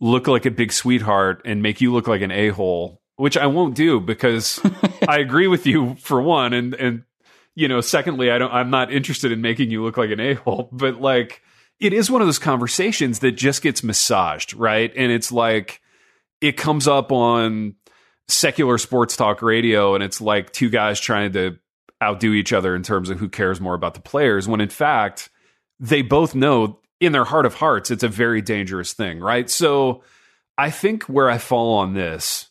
[0.00, 3.46] look like a big sweetheart and make you look like an a hole, which I
[3.46, 4.60] won't do because
[5.08, 7.02] I agree with you for one, and and
[7.54, 10.34] you know, secondly, I don't, I'm not interested in making you look like an a
[10.34, 11.42] hole, but like
[11.80, 14.92] it is one of those conversations that just gets massaged, right?
[14.96, 15.82] And it's like
[16.40, 17.74] it comes up on
[18.28, 21.58] secular sports talk radio, and it's like two guys trying to
[22.02, 25.30] outdo each other in terms of who cares more about the players, when in fact
[25.80, 29.48] they both know in their heart of hearts it's a very dangerous thing, right?
[29.50, 30.02] So
[30.56, 32.48] I think where I fall on this,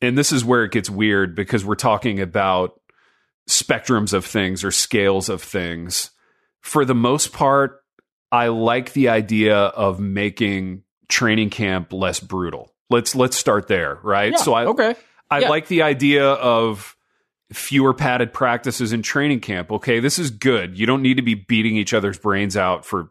[0.00, 2.80] and this is where it gets weird because we're talking about
[3.48, 6.10] spectrums of things or scales of things.
[6.60, 7.82] For the most part,
[8.30, 12.74] I like the idea of making training camp less brutal.
[12.90, 14.32] Let's let's start there, right?
[14.32, 14.94] Yeah, so I okay.
[15.30, 15.48] I Yeah.
[15.48, 16.94] like the idea of
[17.52, 19.70] fewer padded practices in training camp.
[19.72, 20.78] Okay, this is good.
[20.78, 23.10] You don't need to be beating each other's brains out for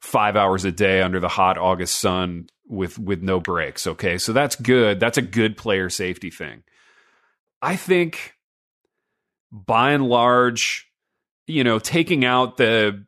[0.00, 3.86] five hours a day under the hot August sun with with no breaks.
[3.86, 5.00] Okay, so that's good.
[5.00, 6.62] That's a good player safety thing.
[7.60, 8.34] I think
[9.52, 10.90] by and large,
[11.46, 13.04] you know, taking out the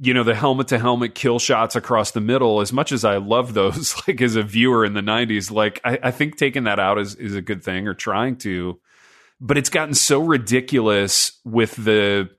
[0.00, 3.16] you know the helmet to helmet kill shots across the middle as much as i
[3.16, 6.80] love those like as a viewer in the 90s like i, I think taking that
[6.80, 8.80] out is, is a good thing or trying to
[9.44, 12.30] but it's gotten so ridiculous with the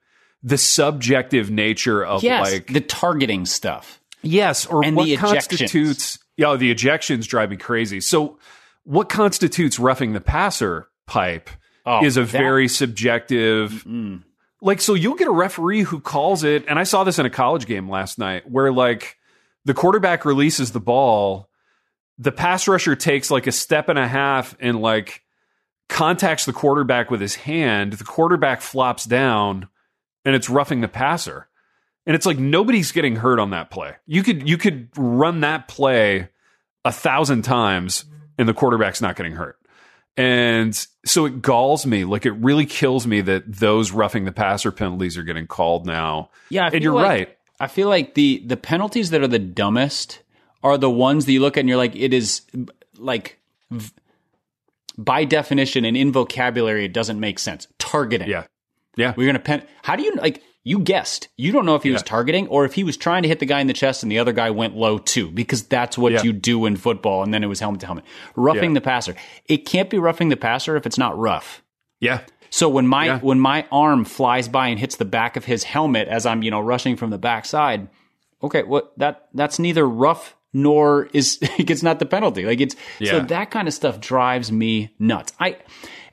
[0.44, 4.02] the subjective nature of Yes, like the targeting stuff.
[4.22, 6.20] Yes, or And what the constitutes?
[6.38, 8.02] Yeah, the ejections drive me crazy.
[8.02, 8.38] So,
[8.84, 11.50] what constitutes roughing the passer pipe
[11.86, 13.84] Oh, is a that- very subjective.
[13.88, 14.24] Mm.
[14.62, 17.30] Like, so you'll get a referee who calls it, and I saw this in a
[17.30, 19.18] college game last night, where like
[19.64, 21.50] the quarterback releases the ball,
[22.18, 25.22] the pass rusher takes like a step and a half and like
[25.90, 27.94] contacts the quarterback with his hand.
[27.94, 29.68] The quarterback flops down,
[30.24, 31.48] and it's roughing the passer.
[32.08, 33.96] And it's like nobody's getting hurt on that play.
[34.06, 36.30] You could you could run that play
[36.84, 38.06] a thousand times
[38.38, 39.58] and the quarterback's not getting hurt.
[40.18, 40.74] And
[41.06, 45.18] so it galls me, like it really kills me that those roughing the passer penalties
[45.18, 46.30] are getting called now.
[46.50, 47.38] Yeah, and you're like- right.
[47.60, 50.22] I feel like the the penalties that are the dumbest
[50.62, 52.42] are the ones that you look at and you're like, it is
[52.98, 53.40] like
[53.72, 53.92] v-
[54.98, 57.68] by definition and in vocabulary, it doesn't make sense.
[57.80, 58.30] Targeting.
[58.30, 58.46] Yeah.
[58.96, 59.14] Yeah.
[59.18, 59.64] We're gonna pen.
[59.84, 60.42] How do you like?
[60.68, 61.28] You guessed.
[61.38, 63.46] You don't know if he was targeting or if he was trying to hit the
[63.46, 66.24] guy in the chest and the other guy went low too, because that's what Yeah.
[66.24, 67.22] you do in football.
[67.22, 68.04] And then it was helmet to helmet.
[68.36, 68.76] Roughing Yeah.
[68.76, 69.16] the passer.
[69.48, 71.62] It can't be roughing the passer if it's not rough.
[72.00, 72.22] Yeah.
[72.50, 73.20] So when my Yeah.
[73.20, 76.50] when my arm flies by and hits the back of his helmet as I'm you
[76.50, 77.88] know rushing from the backside,
[78.42, 82.46] okay, what that that's neither rough nor is it's not the penalty.
[82.46, 85.34] Like it's so that kind of stuff drives me nuts.
[85.40, 85.58] I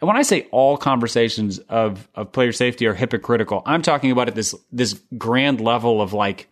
[0.01, 4.27] and when I say all conversations of of player safety are hypocritical, I'm talking about
[4.29, 6.49] at this this grand level of like,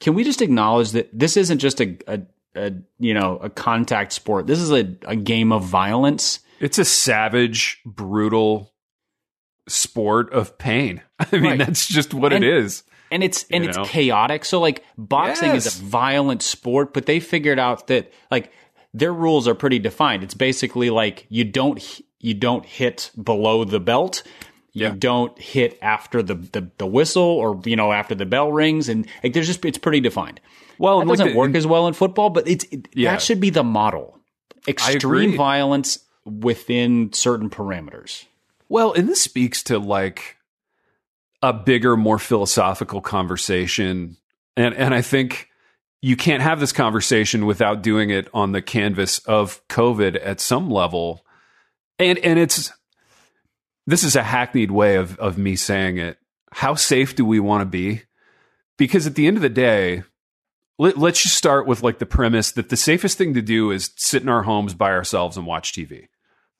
[0.00, 2.20] can we just acknowledge that this isn't just a, a,
[2.56, 4.46] a you know a contact sport.
[4.46, 6.40] This is a, a game of violence.
[6.60, 8.72] It's a savage, brutal
[9.68, 11.02] sport of pain.
[11.18, 11.58] I mean, Right.
[11.58, 12.84] that's just what And- it is.
[13.10, 14.44] And it's and You it's chaotic.
[14.44, 18.52] So like boxing is a violent sport, but they figured out that like
[18.92, 20.22] their rules are pretty defined.
[20.22, 24.22] It's basically like you don't you don't hit below the belt.
[24.72, 24.94] You Yeah.
[24.98, 29.06] don't hit after the, the the whistle or you know after the bell rings and
[29.22, 30.40] like there's just it's pretty defined.
[30.78, 33.12] Well, it doesn't work as well in football, but it's it, Yeah.
[33.12, 34.18] that should be the model.
[34.66, 38.24] Extreme violence within certain parameters.
[38.68, 40.36] Well, and this speaks to like
[41.44, 44.16] a bigger, more philosophical conversation.
[44.56, 45.50] And and I think
[46.00, 50.70] you can't have this conversation without doing it on the canvas of COVID at some
[50.70, 51.26] level.
[51.98, 52.72] And and it's
[53.86, 56.16] this is a hackneyed way of of me saying it.
[56.50, 58.02] How safe do we want to be?
[58.78, 60.02] Because at the end of the day,
[60.78, 63.90] let, us just start with like the premise that the safest thing to do is
[63.96, 66.08] sit in our homes by ourselves and watch TV.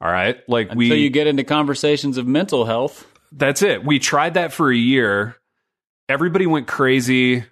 [0.00, 3.06] All right, like Until we you get into conversations of mental health.
[3.36, 3.84] That's it.
[3.84, 5.36] We tried that for a year.
[6.08, 7.44] Everybody went crazy.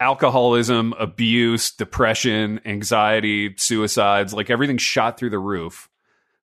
[0.00, 5.88] Alcoholism, abuse, depression, anxiety, suicides, like everything shot through the roof.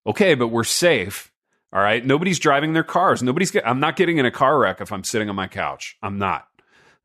[0.05, 1.32] Okay, but we're safe.
[1.71, 2.05] All right.
[2.05, 3.23] Nobody's driving their cars.
[3.23, 5.97] Nobody's get, I'm not getting in a car wreck if I'm sitting on my couch.
[6.01, 6.47] I'm not.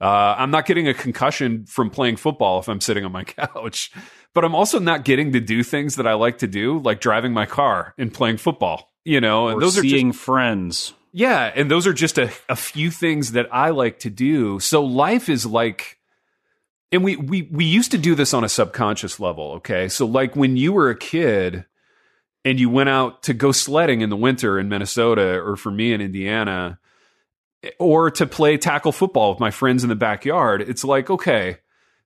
[0.00, 3.92] Uh, I'm not getting a concussion from playing football if I'm sitting on my couch,
[4.34, 7.32] but I'm also not getting to do things that I like to do, like driving
[7.32, 8.90] my car and playing football.
[9.04, 10.94] You know, and Or those are just, seeing friends.
[11.12, 14.60] Yeah, and those are just a, a few things that I like to do.
[14.60, 16.00] So life is like
[16.92, 19.88] and we we we used to do this on a subconscious level, okay?
[19.88, 21.64] So like when you were a kid
[22.44, 25.92] and you went out to go sledding in the winter in Minnesota or for me
[25.92, 26.78] in Indiana
[27.78, 31.58] or to play tackle football with my friends in the backyard, it's like, okay,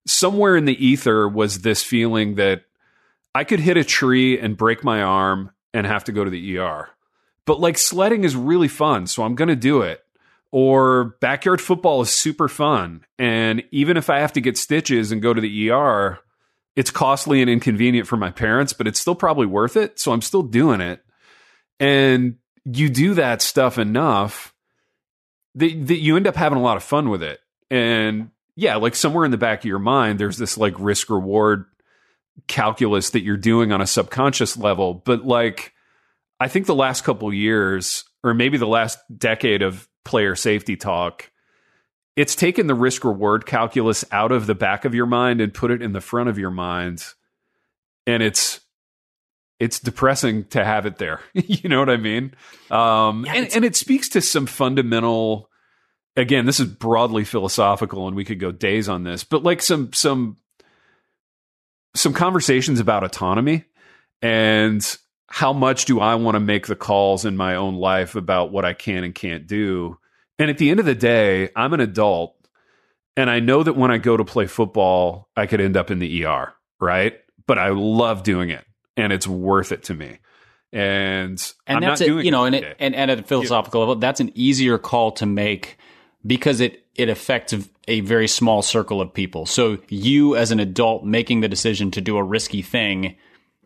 [0.07, 2.63] somewhere in the ether was this feeling that
[3.35, 6.59] I could hit a tree and break my arm and have to go to the
[6.59, 6.89] ER.
[7.47, 10.01] But like sledding is really fun, so I'm going to do it.
[10.51, 13.05] Or backyard football is super fun.
[13.19, 16.21] And even if I have to get stitches and go to the ER,
[16.77, 19.99] it's costly and inconvenient for my parents, but it's still probably worth it.
[19.99, 21.05] So I'm still doing it.
[21.81, 24.55] And you do that stuff enough
[25.57, 27.41] that, that you end up having a lot of fun with it.
[27.71, 31.67] And yeah, like somewhere in the back of your mind, there's this like risk reward
[32.47, 34.95] calculus that you're doing on a subconscious level.
[34.95, 35.74] But like,
[36.45, 41.31] I think the last couple years, or maybe the last decade of player safety talk,
[42.17, 45.71] it's taken the risk reward calculus out of the back of your mind and put
[45.71, 47.03] it in the front of your mind.
[48.07, 48.61] And it's
[49.59, 51.21] it's depressing to have it there.
[51.33, 52.35] you know what I mean?
[52.71, 55.49] Um, Yeah, and, and it speaks to some fundamental.
[56.15, 59.95] Again, this is broadly philosophical, and we could go days on this, but like some
[59.95, 60.37] some
[61.97, 63.65] some conversations about autonomy
[64.21, 64.99] and
[65.35, 68.65] how much do I want to make the calls in my own life about what
[68.65, 69.99] I can and can't do.
[70.39, 72.37] And at the end of the day, I'm an adult
[73.17, 75.99] and I know that when I go to play football, I could end up in
[75.99, 77.19] the ER, right?
[77.49, 78.65] But I love doing it
[78.97, 80.21] and it's worth it to me.
[80.73, 83.81] And, and I'm that's it, you know, it and, it, and and at a philosophical
[83.81, 85.79] level, that's an easier call to make
[86.25, 87.53] because it it affects
[87.89, 89.47] a very small circle of people.
[89.47, 93.17] So you, as an adult, making the decision to do a risky thing,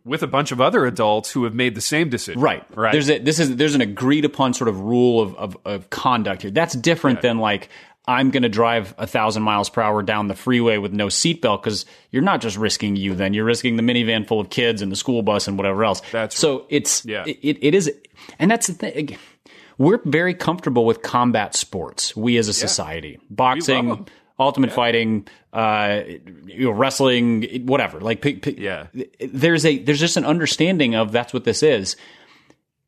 [0.08, 2.40] with a bunch of other adults who have made the same decision.
[2.40, 2.64] right?
[2.76, 2.92] Right.
[2.92, 6.42] There's a this is there's an agreed upon sort of rule of of, of conduct
[6.42, 6.50] here.
[6.50, 7.68] That's different than like.
[8.10, 11.62] I'm going to drive a thousand miles per hour down the freeway with no seatbelt
[11.62, 13.14] because you're not just risking you.
[13.14, 16.00] Then you're risking the minivan full of kids and the school bus and whatever else.
[16.10, 17.24] That's so it's Yeah.
[17.26, 17.92] it, it is,
[18.38, 19.18] and that's the thing.
[19.76, 22.16] We're very comfortable with combat sports.
[22.16, 24.06] We as a society, boxing,
[24.38, 26.00] ultimate fighting, uh,
[26.46, 28.00] you know, wrestling, whatever.
[28.00, 28.86] Like, p- p- Yeah.
[29.20, 31.96] there's a there's just an understanding of that's what this is.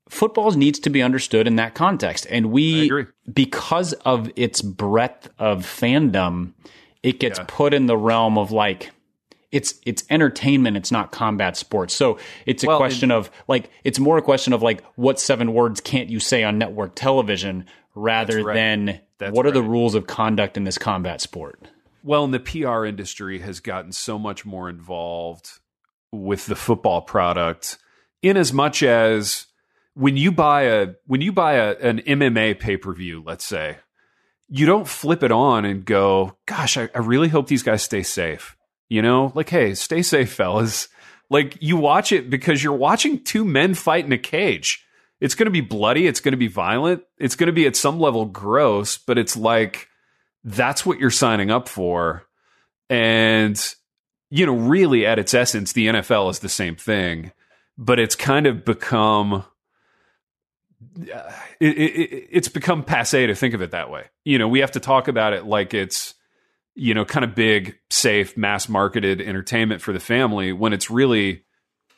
[0.09, 2.91] Football needs to be understood in that context, and we
[3.33, 6.53] because of its breadth of fandom,
[7.05, 8.91] it gets put in the realm of like
[9.53, 13.99] it's it's entertainment it's not combat sports so it's a Well, question of like it's
[13.99, 17.67] more a question of like what seven words can't you say on network television
[18.01, 18.55] rather right.
[18.55, 21.69] than That's what are the rules of conduct in this combat sport
[22.03, 25.51] Well, and the PR industry has gotten so much more involved
[26.13, 27.79] with the football product
[28.23, 29.47] in as much as
[29.95, 33.79] when you buy a when you buy a, an MMA pay-per-view, let's say,
[34.49, 38.03] you don't flip it on and go, gosh, I, I really hope these guys stay
[38.03, 38.57] safe.
[38.89, 40.89] You know, like, hey, stay safe, fellas.
[41.29, 44.85] Like you watch it because you're watching two men fight in a cage.
[45.21, 46.07] It's going to be bloody.
[46.07, 47.03] It's going to be violent.
[47.19, 49.89] It's going to be at some level gross, but it's like,
[50.45, 52.27] that's what you're signing up for.
[52.89, 53.63] And,
[54.31, 57.33] you know, really at its essence, the NFL is the same thing,
[57.77, 59.45] but it's kind of become,
[61.15, 64.07] uh, it, it, it's become passe to think of it that way.
[64.25, 66.15] You know, we have to talk about it like it's,
[66.75, 71.45] you know, kind of big, safe, mass marketed entertainment for the family when it's really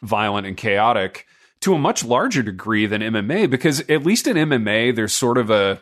[0.02, 1.26] violent and chaotic
[1.62, 5.50] to a much larger degree than MMA because at least in MMA there's sort of
[5.50, 5.80] a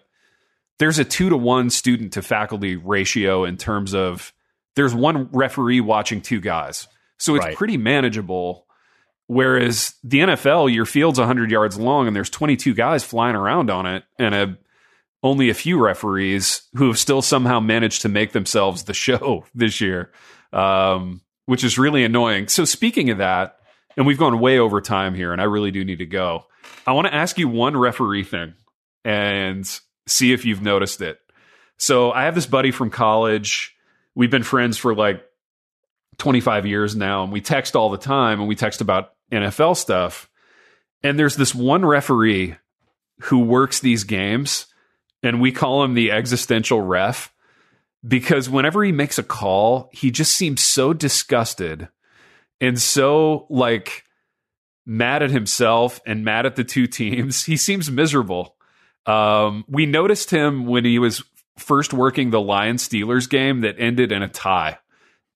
[0.78, 4.32] there's a 2 to 1 student to faculty ratio in terms of
[4.77, 6.86] there's one referee watching two guys.
[7.19, 7.57] So it's Right.
[7.57, 8.66] pretty manageable
[9.27, 13.86] whereas the NFL your field's 100 yards long and there's 22 guys flying around on
[13.86, 14.59] it and a
[15.23, 19.81] only a few referees who have still somehow managed to make themselves the show this
[19.81, 20.11] year,
[20.52, 22.48] um, which is really annoying.
[22.48, 23.59] So, speaking of that,
[23.96, 26.44] and we've gone way over time here, and I really do need to go.
[26.86, 28.54] I want to ask you one referee thing
[29.04, 29.68] and
[30.06, 31.18] see if you've noticed it.
[31.78, 33.74] So, I have this buddy from college.
[34.14, 35.24] We've been friends for like
[36.18, 40.28] 25 years now, and we text all the time, and we text about NFL stuff.
[41.02, 42.56] And there's this one referee
[43.22, 44.66] who works these games,
[45.22, 47.32] and we call him the existential ref
[48.06, 51.88] because whenever he makes a call, he just seems so disgusted
[52.60, 54.04] and so like
[54.86, 57.44] mad at himself and mad at the two teams.
[57.50, 58.56] He seems miserable.
[59.06, 61.22] Um, we noticed him when he was
[61.58, 64.78] first working the Lions Steelers game that ended in a tie.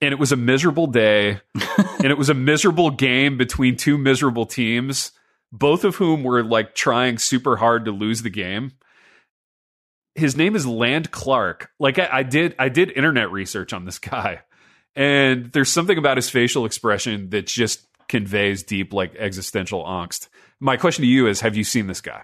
[0.00, 1.40] And it was a miserable day,
[1.78, 5.12] and it was a miserable game between two miserable teams,
[5.52, 8.72] both of whom were like trying super hard to lose the game.
[10.14, 11.70] His name is Land Clark.
[11.78, 14.42] Like I, I did, I did internet research on this guy,
[14.96, 20.28] and there's something about his facial expression that just conveys deep like existential angst.
[20.60, 22.22] My question to you is: Have you seen this guy?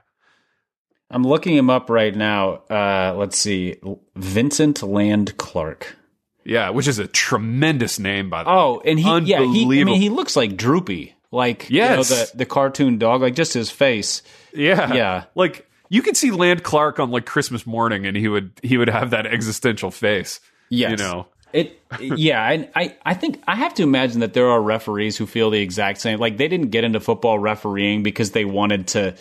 [1.11, 2.63] I'm looking him up right now.
[2.71, 3.77] Uh, let's see,
[4.15, 5.97] Vincent Land Clark.
[6.45, 8.79] Yeah, which is a tremendous name by the Oh, way.
[8.79, 12.31] Oh, and he, yeah, he, I mean, he looks like Droopy, like you know, the
[12.35, 14.23] the cartoon dog, like just his face.
[14.55, 15.25] Yeah, Yeah.
[15.35, 18.89] Like you could see Land Clark on like Christmas morning, and he would he would
[18.89, 20.41] have that existential face.
[20.71, 20.93] Yes.
[20.93, 21.27] you know.
[21.53, 25.27] It, yeah, and I, I think I have to imagine that there are referees who
[25.27, 26.19] feel the exact same.
[26.19, 29.17] Like they didn't get into football refereeing because they wanted to,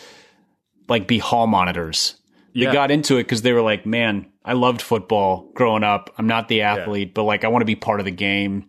[0.88, 2.14] like, be hall monitors.
[2.54, 2.72] They Yeah.
[2.72, 6.12] got into it because they were like, "Man, I loved football growing up.
[6.18, 8.64] I'm not the athlete, but like, I want to be part of the game.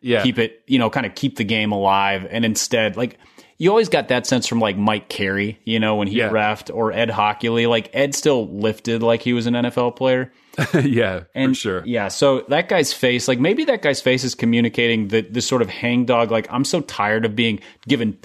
[0.00, 3.18] Yeah, Keep it, you know, kind of keep the game alive." And instead, like,
[3.58, 6.28] you always got that sense from like Mike Carey, you know, when he Yeah.
[6.30, 7.68] refed, or Ed Hochuli.
[7.68, 10.32] Like Ed still lifted like he was an NFL player.
[10.82, 11.82] yeah, And for sure.
[11.86, 15.62] Yeah, so that guy's face, like maybe that guy's face is communicating the this sort
[15.62, 18.18] of hangdog, like I'm so tired of being given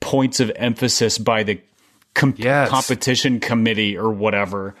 [0.00, 1.60] points of emphasis by the
[2.14, 2.68] com- Yes.
[2.70, 4.74] competition committee or whatever.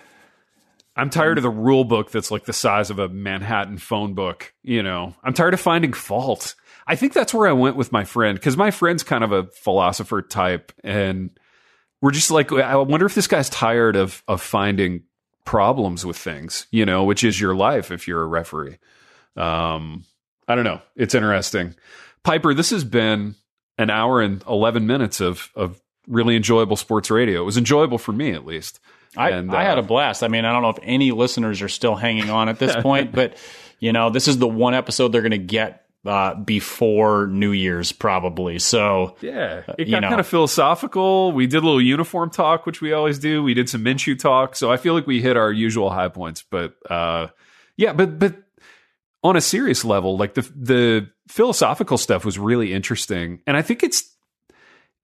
[0.96, 4.52] I'm tired of the rule book that's like the size of a Manhattan phone book.
[4.62, 6.54] You know, I'm tired of finding fault.
[6.86, 9.44] I think that's where I went with my friend because my friend's kind of a
[9.44, 11.30] philosopher type, and
[12.02, 15.02] we're just like, I wonder if this guy's tired of of finding
[15.50, 16.68] problems with things.
[16.70, 18.78] You know, which is your life if you're a referee.
[19.36, 20.04] Um,
[20.46, 20.80] I don't know.
[20.94, 21.74] It's interesting.
[22.22, 23.34] Piper, this has been
[23.76, 27.42] an hour and 11 minutes of of really enjoyable sports radio.
[27.42, 28.78] It was enjoyable for me at least.
[29.16, 30.22] I, And, I had uh, a blast.
[30.22, 33.10] I mean, I don't know if any listeners are still hanging on at this point,
[33.10, 33.36] but
[33.80, 37.92] you know, this is the one episode they're going to get uh, before New Year's,
[37.92, 38.58] probably.
[38.58, 40.08] So Yeah, it you got know.
[40.08, 41.32] kind of philosophical.
[41.32, 43.42] We did a little uniform talk, which we always do.
[43.42, 46.42] We did some Minshew talk, so I feel like we hit our usual high points.
[46.48, 47.28] But uh,
[47.76, 48.36] yeah, but but
[49.22, 53.82] on a serious level, like the the philosophical stuff was really interesting, and I think
[53.82, 54.16] it's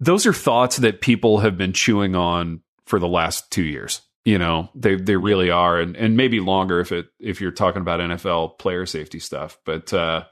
[0.01, 4.01] those are thoughts that people have been chewing on for the last two years.
[4.24, 7.82] You know, they they really are, and and maybe longer if it if you're talking
[7.82, 9.59] about NFL player safety stuff.
[9.64, 10.24] But uh,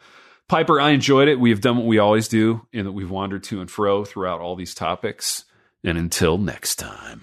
[0.48, 1.40] Piper, I enjoyed it.
[1.40, 4.40] We have done what we always do, in that we've wandered to and fro throughout
[4.40, 5.44] all these topics.
[5.82, 7.22] And until next time.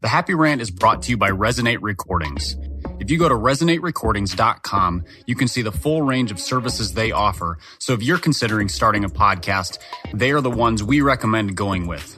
[0.00, 2.56] The Happy Rant is brought to you by Resonate Recordings.
[3.00, 7.58] If you go to resonaterecordings.com, you can see the full range of services they offer.
[7.78, 9.78] So if you're considering starting a podcast,
[10.14, 12.17] they are the ones we recommend going with.